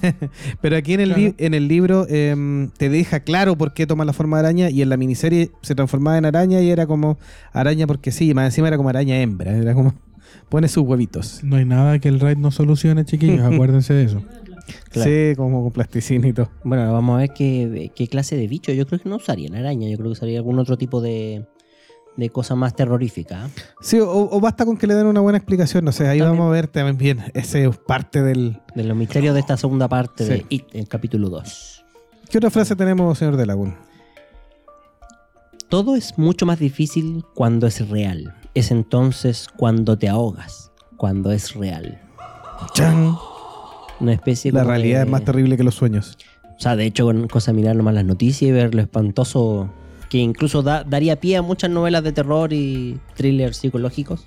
[0.62, 1.22] Pero aquí en el, Claro.
[1.22, 4.70] li- en el libro em, te deja claro por qué toma la forma de araña
[4.70, 7.18] y en la miniserie se transformaba en araña y era como
[7.52, 9.94] araña porque sí, y más encima era como araña hembra, era como
[10.48, 11.42] pone sus huevitos.
[11.44, 13.40] No hay nada que el raid no solucione, chiquillos.
[13.52, 14.22] acuérdense de eso.
[14.90, 15.10] Claro.
[15.10, 16.48] Sí, como con plasticina y todo.
[16.64, 18.72] Bueno, vamos a ver qué, qué clase de bicho.
[18.72, 21.44] Yo creo que no usarían araña, yo creo que usaría algún otro tipo de,
[22.16, 23.48] de cosa más terrorífica.
[23.80, 26.38] Sí, o, o basta con que le den una buena explicación, no sé, ahí También.
[26.38, 28.58] vamos a ver también bien, ese es parte del...
[28.76, 30.30] De los misterios de esta segunda parte Sí.
[30.30, 31.84] de It, el capítulo 2.
[32.30, 33.74] ¿Qué otra frase tenemos, señor de Lagún?
[35.70, 38.34] Todo es mucho más difícil cuando es real.
[38.54, 42.00] Es entonces cuando te ahogas, cuando es real.
[42.74, 43.14] ¡Chan!
[44.00, 46.18] Una especie La realidad de- es más terrible que los sueños.
[46.56, 49.70] O sea, de hecho, con cosa de mirar nomás las noticias y ver lo espantoso
[50.08, 54.26] que incluso da- daría pie a muchas novelas de terror y thrillers psicológicos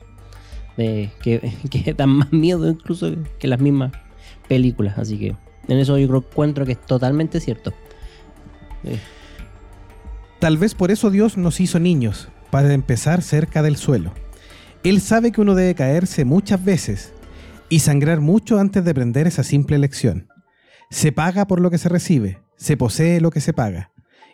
[0.78, 1.12] que,
[1.70, 3.92] que dan más miedo incluso que las mismas
[4.48, 4.98] películas.
[4.98, 5.36] Así que
[5.68, 7.74] en eso yo creo, encuentro que es totalmente cierto.
[8.86, 8.98] Eh,
[10.44, 14.12] Tal vez por eso Dios nos hizo niños, para empezar cerca del suelo.
[14.84, 17.14] Él sabe que uno debe caerse muchas veces
[17.70, 20.28] y sangrar mucho antes de aprender esa simple lección.
[20.90, 23.94] Se paga por lo que se recibe, se posee lo que se paga,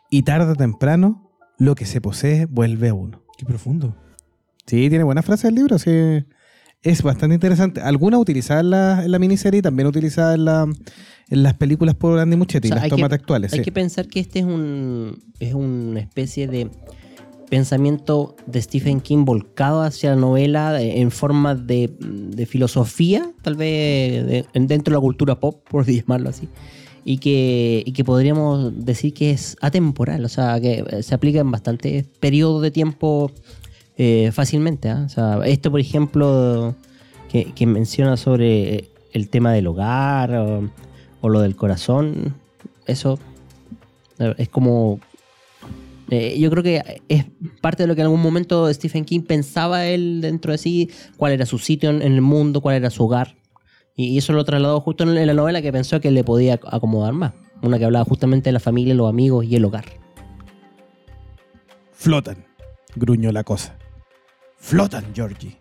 [0.09, 1.29] y tarde o temprano
[1.59, 3.23] lo que se posee vuelve a uno.
[3.37, 3.95] Qué profundo.
[4.65, 6.25] Sí, tiene buena frase el libro, sí.
[6.81, 7.81] Es bastante interesante.
[7.81, 10.67] Algunas utilizadas en la, en la miniserie y también utilizadas en, la-
[11.29, 13.51] en las películas por Andy Muschietti, O sea, las que- tomas actuales.
[13.53, 13.65] Hay sí.
[13.65, 16.69] que pensar que este es un es una especie de
[17.49, 24.25] pensamiento de Stephen King volcado hacia la novela en forma de, de filosofía, tal vez
[24.25, 26.47] de- dentro de la cultura pop, por llamarlo así,
[27.05, 31.49] y que, y que podríamos decir que es atemporal, o sea, que se aplica en
[31.51, 33.31] bastantes periodos de tiempo
[34.01, 34.87] eh, fácilmente.
[34.87, 35.03] ¿ah?
[35.05, 36.73] O sea, esto, por ejemplo,
[37.29, 40.33] que, menciona sobre el tema del hogar
[41.21, 42.33] o, lo del corazón,
[42.87, 43.19] eso
[44.17, 45.01] eh, es como...
[46.09, 47.25] eh, yo creo que es
[47.59, 51.33] parte de lo que en algún momento Stephen King pensaba él dentro de sí, cuál
[51.33, 53.35] era su sitio en, el mundo, cuál era su hogar.
[53.97, 57.33] Y, eso lo trasladó justo en la novela que pensó que le podía acomodar más.
[57.61, 59.83] Una que hablaba justamente de la familia, los amigos y el hogar.
[61.91, 62.45] Flotan,
[62.95, 63.78] gruñó la cosa.
[64.59, 65.57] Flotan, Georgie.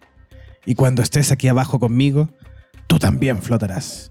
[0.66, 2.28] Y cuando estés aquí abajo conmigo,
[2.86, 4.10] tú también flotarás.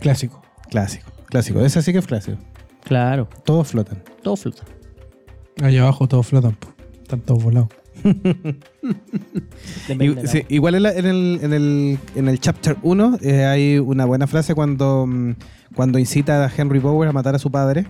[0.00, 0.42] Clásico.
[0.70, 1.60] Clásico, clásico.
[1.64, 2.38] Ese sí que es clásico.
[2.84, 4.02] Claro, Todos flotan.
[4.22, 4.64] todo flota.
[5.62, 6.54] Allá abajo todos flotan.
[6.56, 6.68] po.
[7.02, 7.68] Están todos volados.
[8.02, 8.58] Depende
[10.04, 13.18] I- de la- sí, igual en, la- en el, en, el, en el chapter 1
[13.22, 15.34] eh, hay una buena frase cuando, mm,
[15.76, 17.86] cuando incita a Henry Bower a matar a su padre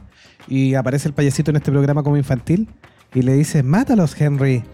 [0.48, 2.68] y aparece el payasito en este programa como infantil
[3.14, 4.64] y le dice, mátalos Henry,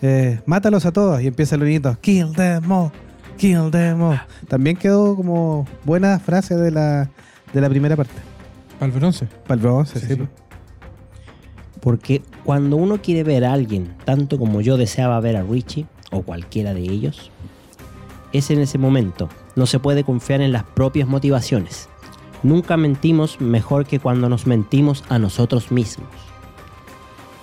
[0.00, 2.92] Eh, mátalos a todos y empieza el niñito, kill them all,
[3.36, 4.20] kill them all.
[4.46, 7.10] También quedó como buena frase de la,
[7.52, 8.14] de la primera parte.
[8.78, 9.26] Para el bronce.
[9.46, 10.14] Para el bronce, Sí, sí.
[10.14, 10.22] sí.
[11.80, 16.22] Porque cuando uno quiere ver a alguien, tanto como yo deseaba ver a Richie o
[16.22, 17.32] cualquiera de ellos,
[18.32, 19.28] es en ese momento.
[19.56, 21.88] No se puede confiar en las propias motivaciones.
[22.44, 26.06] Nunca mentimos mejor que cuando nos mentimos a nosotros mismos.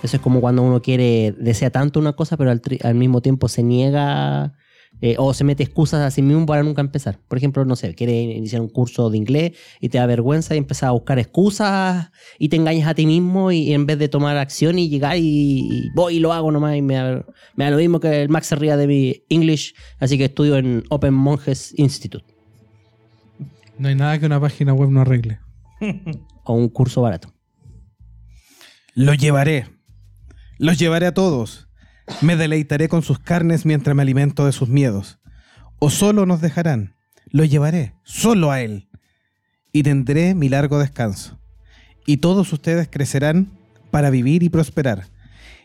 [0.02, 3.22] Eso es como cuando uno quiere, desea tanto una cosa, pero al, tri- al mismo
[3.22, 4.52] tiempo se niega
[5.00, 7.18] eh, o se mete excusas a sí mismo para nunca empezar.
[7.28, 10.58] Por ejemplo, no sé, quiere iniciar un curso de inglés y te da vergüenza y
[10.58, 14.36] empiezas a buscar excusas y te engañas a ti mismo y, en vez de tomar
[14.36, 15.22] acción y llegar y,
[15.70, 17.24] y voy y lo hago nomás y me da,
[17.56, 20.56] me da lo mismo que el Max se ría de mi English, así que estudio
[20.56, 22.24] en Open Monjes Institute
[23.78, 25.40] No hay nada que una página web no arregle.
[26.44, 27.32] o un curso barato.
[28.94, 29.66] Los llevaré.
[30.58, 31.68] Los llevaré a todos.
[32.20, 35.18] Me deleitaré con sus carnes mientras me alimento de sus miedos.
[35.78, 36.94] O solo nos dejarán.
[37.26, 38.88] Los llevaré, solo a él.
[39.72, 41.38] Y tendré mi largo descanso.
[42.06, 43.50] Y todos ustedes crecerán
[43.90, 45.08] para vivir y prosperar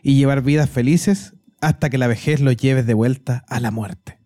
[0.02, 4.18] y llevar vidas felices hasta que la vejez los lleve de vuelta a la muerte.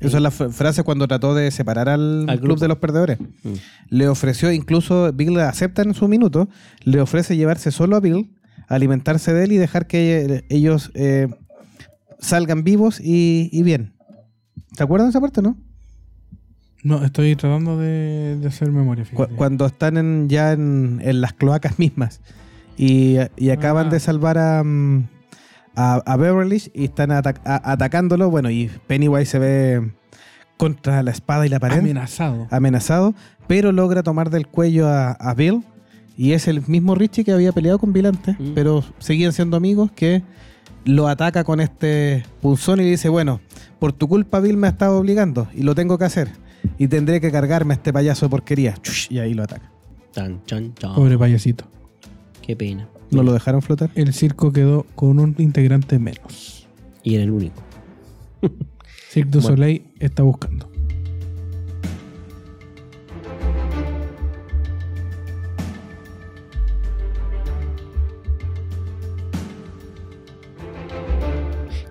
[0.00, 3.18] Esa es la frase cuando trató de separar al, Al club de los perdedores.
[3.20, 3.54] Mm.
[3.90, 6.48] Le ofreció, incluso Bill acepta en su minuto,
[6.84, 8.37] le ofrece llevarse solo a Bill,
[8.68, 11.28] alimentarse de él y dejar que ellos eh,
[12.18, 13.94] salgan vivos y, y bien.
[14.76, 15.56] ¿Te acuerdas de esa parte, no?
[16.84, 19.04] No, estoy tratando de, de hacer memoria.
[19.04, 19.34] Fíjate.
[19.34, 22.20] cuando están en- ya en, en las cloacas mismas
[22.76, 23.90] y, y acaban Ah.
[23.90, 25.08] de salvar a, mm,
[25.74, 29.92] a, a Beverly y están ata- a- atacándolo, bueno, y Pennywise se ve
[30.56, 32.46] contra la espada y la pared, Amenazado.
[32.50, 33.14] amenazado,
[33.48, 35.64] pero logra tomar del cuello a, a Bill
[36.18, 38.52] y es el mismo Richie que había peleado con Bill antes, Mm.
[38.54, 40.22] pero seguían siendo amigos que
[40.84, 43.40] lo ataca con este punzón y le dice, bueno,
[43.78, 46.28] por tu culpa Bill me ha estado obligando y lo tengo que hacer
[46.76, 48.74] y tendré que cargarme a este payaso de porquería.
[48.82, 49.70] Chush, Y ahí lo ataca.
[50.12, 50.94] Tan, chan, chan.
[50.94, 51.64] Pobre payasito.
[52.42, 52.88] Qué pena.
[53.10, 53.90] ¿No lo dejaron flotar?
[53.94, 56.66] El circo quedó con un integrante menos.
[57.02, 57.62] Y era el único.
[59.10, 59.56] Cirque du Bueno.
[59.56, 60.70] Soleil está buscando.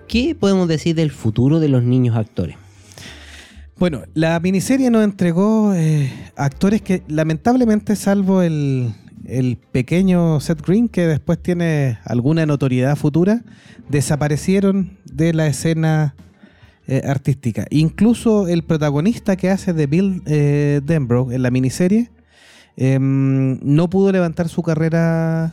[0.08, 2.56] ¿Qué podemos decir del futuro de los niños actores?
[3.78, 8.92] Bueno, la miniserie nos entregó eh, actores que lamentablemente, salvo el,
[9.26, 13.44] el pequeño Seth Green, que después tiene alguna notoriedad futura,
[13.88, 16.14] desaparecieron de la escena
[16.86, 17.66] eh, artística.
[17.68, 22.10] Incluso el protagonista que hace de Bill eh, Denbrough en la miniserie
[22.78, 25.52] em, no pudo levantar su carrera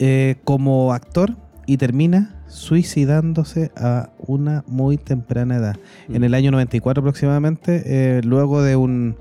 [0.00, 5.76] eh, como actor y termina suicidándose a una muy temprana edad.
[6.12, 9.16] En el año 94 aproximadamente, eh, luego de un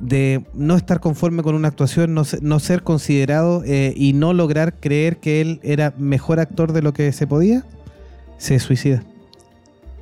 [0.00, 4.74] de no estar conforme con una actuación, no, no ser considerado eh, y no lograr
[4.80, 7.64] creer que él era mejor actor de lo que se podía,
[8.36, 9.04] se suicida.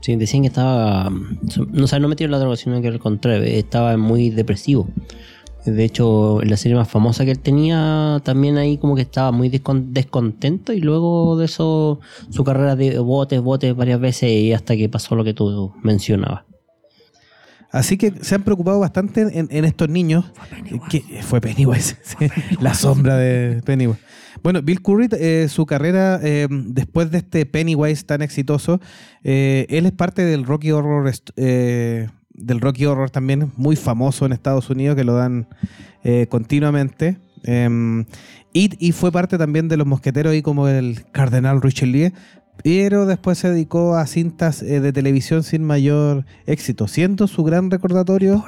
[0.00, 1.10] Sí, decían que estaba.
[1.10, 4.88] No, o sea, no metió la droga, sino que al contrario, estaba muy depresivo.
[5.66, 9.30] De hecho, en la serie más famosa que él tenía, también ahí como que estaba
[9.30, 12.00] muy descon- descontento y luego de eso
[12.30, 16.44] su carrera de botes, botes varias veces y hasta que pasó lo que tú mencionabas.
[17.72, 20.24] Así que se han preocupado bastante en, en estos niños.
[20.88, 22.26] Que fue Pennywise, sí,
[22.60, 24.00] la sombra de Pennywise.
[24.42, 28.80] Bueno, Bill Curry, eh, su carrera eh, después de este Pennywise tan exitoso,
[29.22, 32.08] eh, él es parte del Rocky Horror, eh,
[32.40, 35.46] del Rocky Horror también muy famoso en Estados Unidos que lo dan
[36.04, 37.18] eh, continuamente.
[37.44, 38.04] Eh,
[38.52, 42.12] y, y fue parte también de los mosqueteros ahí como el Cardenal Richelieu,
[42.62, 47.70] pero después se dedicó a cintas eh, de televisión sin mayor éxito, siendo su gran
[47.70, 48.44] recordatorio.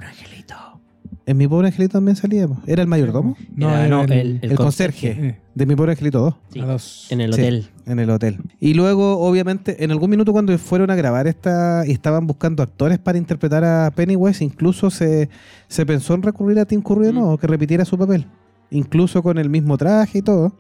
[1.27, 2.49] En mi pobre angelito también salía.
[2.49, 2.59] po.
[2.67, 3.37] ¿Era el mayordomo?
[3.55, 5.11] No, Era, no, el- el, El, conserje.
[5.11, 6.35] Eh, De mi pobre angelito 2.
[6.53, 7.07] Sí, a dos.
[7.11, 7.41] en el Sí.
[7.41, 7.67] hotel.
[7.87, 8.39] En el hotel.
[8.59, 12.99] Y luego, obviamente, en algún minuto cuando fueron a grabar esta y estaban buscando actores
[12.99, 15.29] para interpretar a Pennywise, incluso se,
[15.69, 17.37] se pensó en recurrir a Tim Curry de Mm.
[17.39, 18.27] que repitiera su papel.
[18.71, 20.55] Incluso con el mismo traje y todo.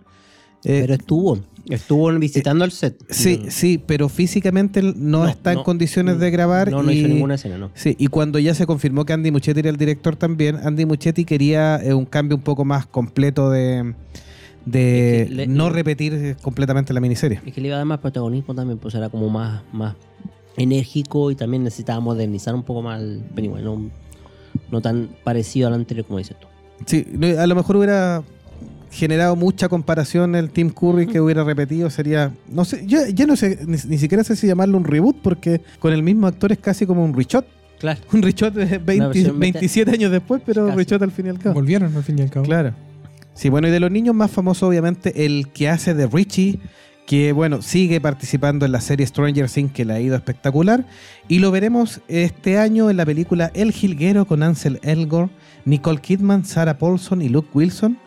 [0.64, 1.38] Eh, Pero estuvo,
[1.68, 2.96] estuvo visitando el set.
[3.08, 6.70] sí, sí, pero físicamente no, no, está en no, condiciones de grabar.
[6.70, 7.70] No, no y, hizo ninguna escena, no.
[7.74, 11.24] Sí, y cuando ya se confirmó que Andy Muschietti era el director también, Andy Muschietti
[11.24, 13.94] quería eh, un cambio un poco más completo de,
[14.64, 17.40] de Es que le- no repetir eh, completamente la miniserie.
[17.44, 19.94] Es que le iba a dar más protagonismo también, pues era como más, más
[20.56, 23.90] enérgico y también necesitaba modernizar un poco más el Pennywise, no,
[24.70, 26.46] no tan parecido al anterior como dices tú.
[26.86, 27.06] Sí,
[27.38, 28.22] a lo mejor hubiera
[28.92, 33.34] generado mucha comparación el Tim Curry que hubiera repetido, sería, no sé, yo ya no
[33.36, 36.58] sé, ni, ni siquiera sé si llamarlo un reboot, porque con el mismo actor es
[36.58, 37.46] casi como un reshot.
[37.80, 38.00] Claro.
[38.12, 40.76] Un reshot de 20 versión beta- 27 años después, pero Casi.
[40.78, 41.54] reshot al fin y al cabo.
[41.54, 42.44] Volvieron al fin y al cabo.
[42.46, 42.74] Claro.
[43.34, 46.60] Sí, bueno, y de los niños más famosos, obviamente, el que hace de Richie,
[47.06, 50.86] que bueno, sigue participando en la serie Stranger Things, que le ha ido espectacular.
[51.28, 55.32] Y lo veremos este año en la película El Jilguero con Ansel Elgort,
[55.64, 57.98] Nicole Kidman, Sarah Paulson y Luke Wilson.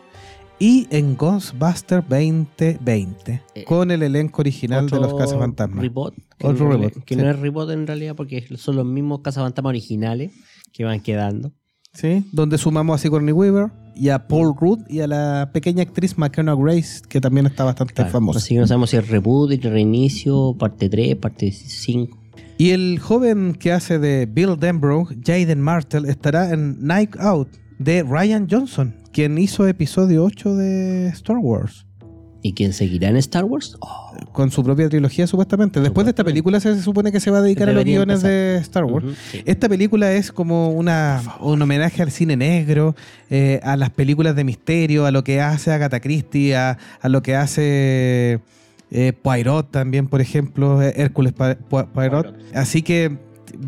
[0.58, 5.82] Y en Ghostbuster 2020, Eh, con el elenco original de los Cazafantasmas.
[5.82, 7.20] Reboot, que Otro realidad- Que sí.
[7.20, 10.32] no es reboot en realidad porque son los mismos cazafantasmas originales
[10.72, 11.52] que van quedando.
[11.92, 12.24] ¿sí?
[12.32, 16.54] Donde sumamos a Sigourney Weaver y a Paul Rudd y a la pequeña actriz McKenna
[16.54, 18.38] Grace, que también está bastante Claro, famosa.
[18.38, 22.18] Así que no sabemos si es reboot, el reinicio, parte 3, parte 5.
[22.58, 27.48] Y el joven que hace de Bill Denbrough, Jaden Martell, estará en Night Out
[27.78, 31.86] de Ryan Johnson, quien hizo episodio 8 de Star Wars.
[32.42, 33.76] ¿Y quién seguirá en Star Wars?
[33.80, 35.80] Oh, con su propia trilogía supuestamente.
[35.80, 38.58] Después de esta película se supone que se va a dedicar a los guiones de
[38.58, 39.04] Star Wars.
[39.32, 39.42] sí.
[39.44, 42.94] Esta película es como una, un homenaje al cine negro,
[43.30, 47.20] eh, a las películas de misterio, a lo que hace Agatha Christie, a, a lo
[47.20, 48.40] que hace
[48.92, 52.36] eh, Poirot también, por ejemplo, Hércules Poirot.
[52.54, 53.18] Así que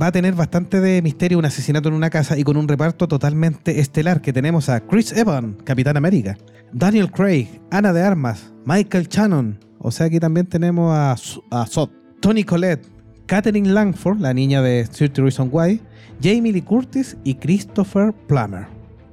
[0.01, 3.09] va a tener bastante de misterio, un asesinato en una casa y con un reparto
[3.09, 6.37] totalmente estelar que tenemos a Chris Evans, Capitán América,
[6.73, 11.13] Daniel Craig, Ana de Armas, Michael Shannon, o sea aquí también tenemos a,
[11.51, 12.87] a Sod, Tony Collette,
[13.27, 15.81] Catherine Langford, la niña de 30 Reasons Why,
[16.23, 18.67] Jamie Lee Curtis y Christopher Plummer.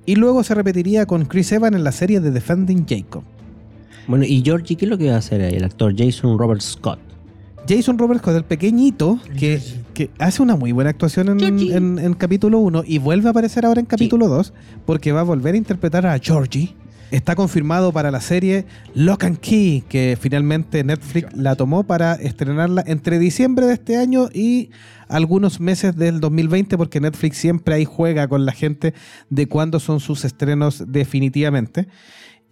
[0.06, 3.24] Y luego se repetiría con Chris Evans en la serie de Defending Jacob.
[4.08, 5.56] Bueno, ¿y Georgie qué es lo que va a hacer ahí?
[5.56, 7.00] El actor Jason Robert Scott.
[7.68, 9.60] Jason Roberts con el pequeñito que,
[9.96, 13.80] que hace una muy buena actuación en, en capítulo 1 y vuelve a aparecer ahora
[13.80, 14.54] en capítulo 2
[14.86, 16.76] porque va a volver a interpretar a Georgie.
[17.12, 22.84] Está confirmado para la serie Lock and Key, que finalmente Netflix la tomó para estrenarla
[22.86, 24.70] entre diciembre de este año y
[25.08, 28.94] algunos meses del 2020, porque Netflix siempre ahí juega con la gente
[29.30, 31.88] de cuándo son sus estrenos definitivamente.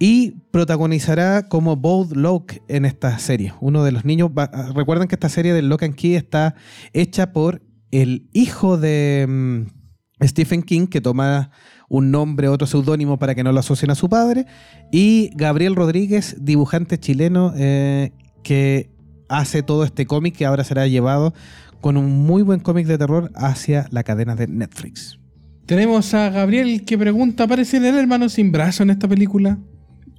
[0.06, 3.54] Y protagonizará como Bold Locke en esta serie.
[3.62, 4.28] Uno de los niños.
[4.36, 6.56] va- recuerden que esta serie de Lock and Key está
[6.92, 11.50] hecha por el hijo de mm, Stephen King, que toma
[11.88, 14.44] un nombre, otro seudónimo para que no lo asocien a su padre.
[14.92, 18.90] Y Gabriel Rodríguez, dibujante chileno, eh, que
[19.30, 21.32] hace todo este cómic que ahora será llevado
[21.80, 25.18] con un muy buen cómic de terror hacia la cadena de Netflix.
[25.64, 29.58] Tenemos a Gabriel que pregunta: ¿aparece el hermano sin brazo en esta película?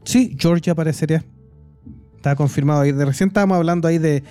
[0.06, 1.24] Sí, Georgia aparecería.
[2.16, 2.92] Está confirmado ahí.
[2.92, 4.24] De recién estábamos hablando ahí de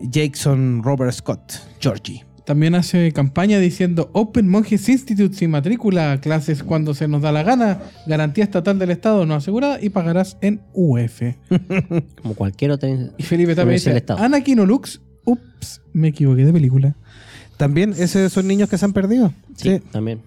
[0.00, 2.24] Jackson Robert Scott, Georgie.
[2.44, 7.32] También hace campaña diciendo Open Monkeys Institute sin matrícula, a clases cuando se nos da
[7.32, 11.22] la gana, garantía estatal del Estado no asegurada y pagarás en UF.
[12.22, 12.88] Como cualquier otro.
[13.18, 14.22] Y Felipe también dice Estado.
[14.22, 15.00] Anakin Lux.
[15.24, 16.94] Ups, me equivoqué de película.
[17.56, 19.32] También esos son niños que se han perdido.
[19.56, 20.20] Sí, también.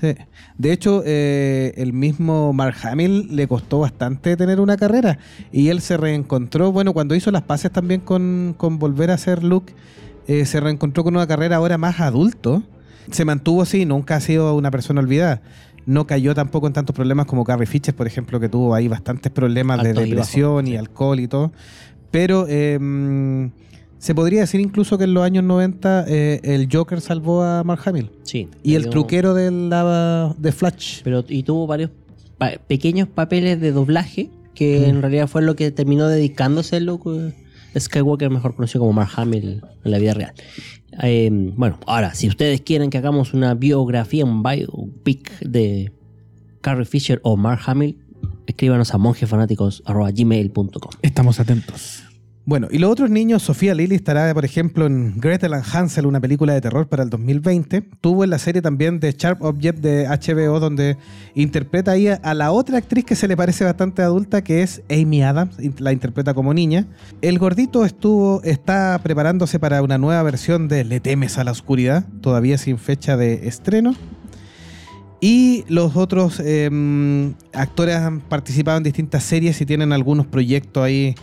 [0.00, 0.14] Sí.
[0.58, 5.18] De hecho, eh, el mismo Mark Hamill le costó bastante tener una carrera
[5.52, 9.44] y él se reencontró, bueno, cuando hizo las paces también con, con volver a ser
[9.44, 9.74] Luke,
[10.26, 12.62] eh, se reencontró con una carrera ahora más adulto.
[13.10, 15.42] Se mantuvo así, nunca ha sido una persona olvidada.
[15.86, 19.30] No cayó tampoco en tantos problemas como Carrie Fisher, por ejemplo, que tuvo ahí bastantes
[19.30, 20.76] problemas de y depresión y sí.
[20.76, 21.52] alcohol y todo.
[22.10, 22.78] Pero eh,
[24.04, 27.80] se podría decir incluso que en los años 90 eh, el Joker salvó a Mark
[27.86, 28.10] Hamill.
[28.22, 28.48] Sí.
[28.62, 31.00] Y el truquero de, la, de Flash.
[31.02, 31.90] Pero, y tuvo varios
[32.36, 37.14] pa- pequeños papeles de doblaje que en realidad fue lo que terminó dedicándose el loco
[37.18, 37.32] eh,
[37.80, 40.32] Skywalker, mejor conocido como Mark Hamill en la vida real.
[41.02, 45.92] Eh, bueno, ahora, si ustedes quieren que hagamos una biografía, un biopic de
[46.60, 47.98] Carrie Fisher o Mark Hamill,
[48.46, 50.90] escríbanos a monjefanáticos.gmail.com.
[51.02, 52.03] Estamos atentos.
[52.46, 56.20] Bueno, y los otros niños, Sofía Lily estará, por ejemplo, en Gretel and Hansel, una
[56.20, 57.80] película de terror para el 2020.
[58.02, 60.98] Tuvo en la serie también de Sharp Object de HBO, donde
[61.34, 65.22] interpreta ahí a, la otra actriz que se le parece bastante adulta, que es Amy
[65.22, 66.86] Adams, la interpreta como niña.
[67.22, 72.04] El gordito estuvo, está preparándose para una nueva versión de Le temes a la oscuridad,
[72.20, 73.94] todavía sin fecha de estreno.
[75.18, 81.14] Y los otros eh, actores han participado en distintas series y tienen algunos proyectos ahí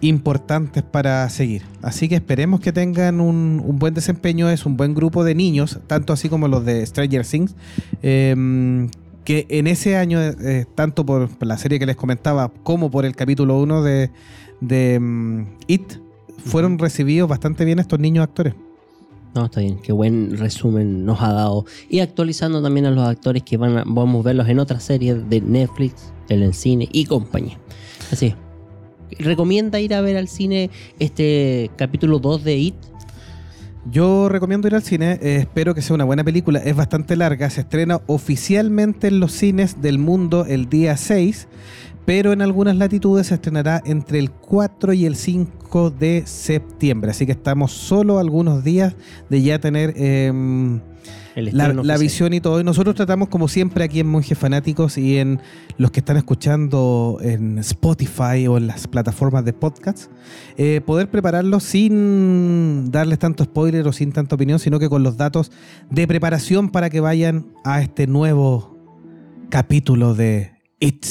[0.00, 1.62] importantes para seguir.
[1.82, 4.48] Así que esperemos que tengan un, un buen desempeño.
[4.50, 7.54] Es un buen grupo de niños, tanto así como los de Stranger Things,
[8.02, 8.88] eh,
[9.24, 13.14] que en ese año, eh, tanto por la serie que les comentaba como por el
[13.14, 14.10] capítulo 1 de,
[14.62, 15.92] de mm, It,
[16.44, 18.54] fueron recibidos bastante bien estos niños actores.
[19.34, 21.66] No, está bien, qué buen resumen nos ha dado.
[21.90, 25.28] Y actualizando también a los actores que van a, vamos a verlos en otras series
[25.28, 27.58] de Netflix, en el cine y compañía.
[28.10, 28.34] Así.
[29.18, 32.74] ¿Recomienda ir a ver al cine este capítulo 2 de It?
[33.90, 37.48] Yo recomiendo ir al cine, eh, espero que sea una buena película, es bastante larga,
[37.48, 41.48] se estrena oficialmente en los cines del mundo el día 6,
[42.04, 47.24] pero en algunas latitudes se estrenará entre el 4 y el 5 de septiembre, así
[47.24, 48.94] que estamos solo algunos días
[49.30, 50.80] de ya tener em,
[51.38, 52.60] El la, visión y todo.
[52.60, 55.40] Y nosotros tratamos, como siempre, aquí en Monjes Fanáticos y en
[55.76, 60.10] los que están escuchando en Spotify o en las plataformas de podcasts,
[60.56, 65.16] eh, poder prepararlo sin darles tanto spoiler o sin tanta opinión, sino que con los
[65.16, 65.52] datos
[65.90, 68.76] de preparación para que vayan a este nuevo
[69.48, 71.06] capítulo de It,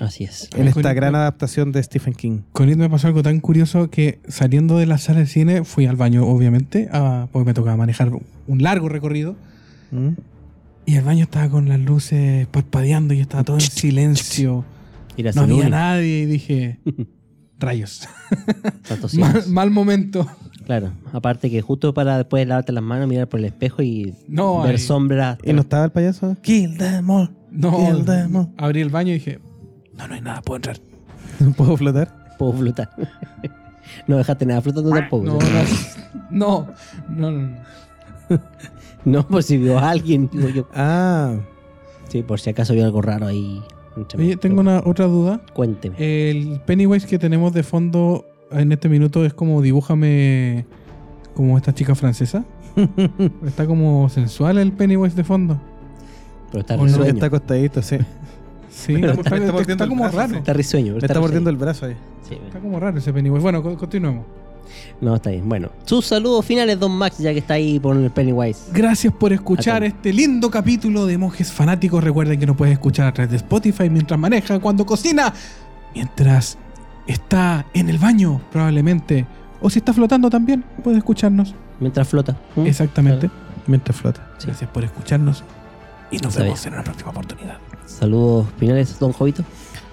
[0.00, 0.48] Así es.
[0.56, 2.40] en esta gran adaptación de Stephen King.
[2.52, 5.86] Con It me pasó algo tan curioso que saliendo de la sala de cine fui
[5.86, 8.10] al baño, obviamente, a- porque me tocaba manejar
[8.46, 9.36] un largo recorrido.
[9.92, 10.08] ¿Mm?
[10.86, 14.64] Y el baño estaba con las luces parpadeando y estaba todo en silencio.
[15.34, 16.78] No había nadie y dije,
[17.58, 18.06] rayos.
[18.86, 20.26] Tantos mal, mal momento.
[20.66, 24.14] Claro, aparte que justo para después de lavarte las manos, mirar por el espejo y
[24.28, 25.38] No, ver sombras.
[25.44, 26.36] ¿Y no estaba el payaso?
[26.42, 27.30] Kill them all.
[27.52, 28.48] No, Kill them all.
[28.56, 29.38] abrí el baño y dije,
[29.96, 30.76] no, no hay nada, puedo entrar.
[31.56, 32.36] ¿Puedo flotar?
[32.38, 32.90] Puedo flotar.
[34.06, 35.38] no dejaste nada flotando tampoco.
[36.30, 36.66] No,
[37.08, 37.48] no, no, no,
[38.28, 38.40] no,
[39.04, 39.28] no.
[39.28, 40.68] Por si vio a alguien, digo yo.
[40.74, 41.36] Ah,
[42.08, 43.62] Sí, por si acaso vio algo raro ahí.
[44.16, 45.40] Oye, tengo una otra duda.
[45.54, 45.96] Cuénteme.
[45.98, 50.66] El Pennywise que tenemos de fondo en este minuto es como dibújame
[51.34, 52.44] como esta chica francesa.
[53.46, 55.58] Está como sensual el Pennywise de fondo.
[56.50, 57.96] pero está no, está acostadito, sí.
[58.70, 60.36] Sí, está, está- está está mordiendo el como brazo, raro.
[60.36, 60.92] Está risueño.
[60.94, 61.96] Le está mordiendo el brazo ahí.
[62.28, 63.42] Sí, Está como raro ese Pennywise.
[63.42, 64.24] Bueno, co- continuemos.
[65.00, 65.48] No, está bien.
[65.48, 68.64] Bueno, sus saludos finales, Don Max, ya que está ahí por el Pennywise.
[68.72, 72.02] Gracias por escuchar este lindo capítulo de Monjes Fanáticos.
[72.02, 75.32] Recuerden que nos puedes escuchar a través de Spotify mientras maneja, cuando cocina,
[75.94, 76.58] mientras
[77.06, 79.26] está en el baño, probablemente.
[79.60, 81.54] O si está flotando también, puede escucharnos.
[81.80, 82.36] Mientras flota.
[82.56, 82.66] ¿Mm?
[82.66, 83.30] Exactamente.
[83.66, 84.30] Mientras flota.
[84.38, 84.46] Sí.
[84.48, 85.44] Gracias por escucharnos.
[86.10, 86.68] Y nos Está vemos bien.
[86.68, 87.58] en una próxima oportunidad.
[87.86, 89.42] Saludos finales, Don Jovito.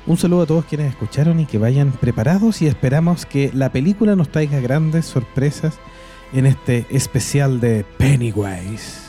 [0.06, 4.16] Un saludo a todos quienes escucharon y que vayan preparados y esperamos que la película
[4.16, 5.76] nos traiga grandes sorpresas
[6.34, 9.00] en este especial de Pennywise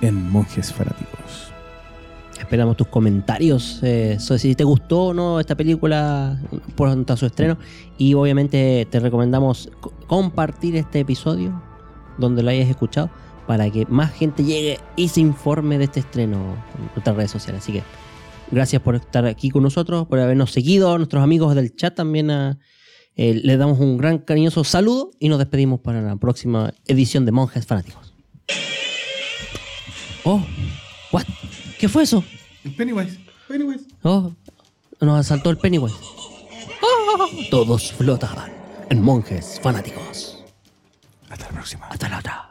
[0.00, 1.52] en Monjes Fanáticos.
[2.38, 6.38] Esperamos tus comentarios eh, sobre si te gustó o no esta película
[6.76, 7.58] por a su estreno.
[7.98, 11.60] Y obviamente te recomendamos co- compartir este episodio
[12.18, 13.10] donde lo hayas escuchado
[13.46, 17.62] para que más gente llegue y se informe de este estreno en nuestras redes sociales.
[17.62, 17.82] Así que
[18.50, 22.30] gracias por estar aquí con nosotros, por habernos seguido, a nuestros amigos del chat también.
[22.30, 22.58] a-
[23.18, 27.32] eh, les damos un gran cariñoso saludo y nos despedimos para la próxima edición de
[27.32, 28.12] Monjes Fanáticos.
[30.24, 30.44] Oh,
[31.12, 31.24] what?
[31.78, 32.22] ¿Qué fue eso?
[32.64, 33.18] El Pennywise.
[33.48, 33.84] Pennywise.
[34.02, 34.32] Oh,
[35.00, 35.94] nos asaltó el Pennywise.
[36.82, 38.52] Ah, todos flotaban
[38.90, 40.44] en monjes fanáticos.
[41.30, 41.86] Hasta la próxima.
[41.86, 42.50] Hasta la otra.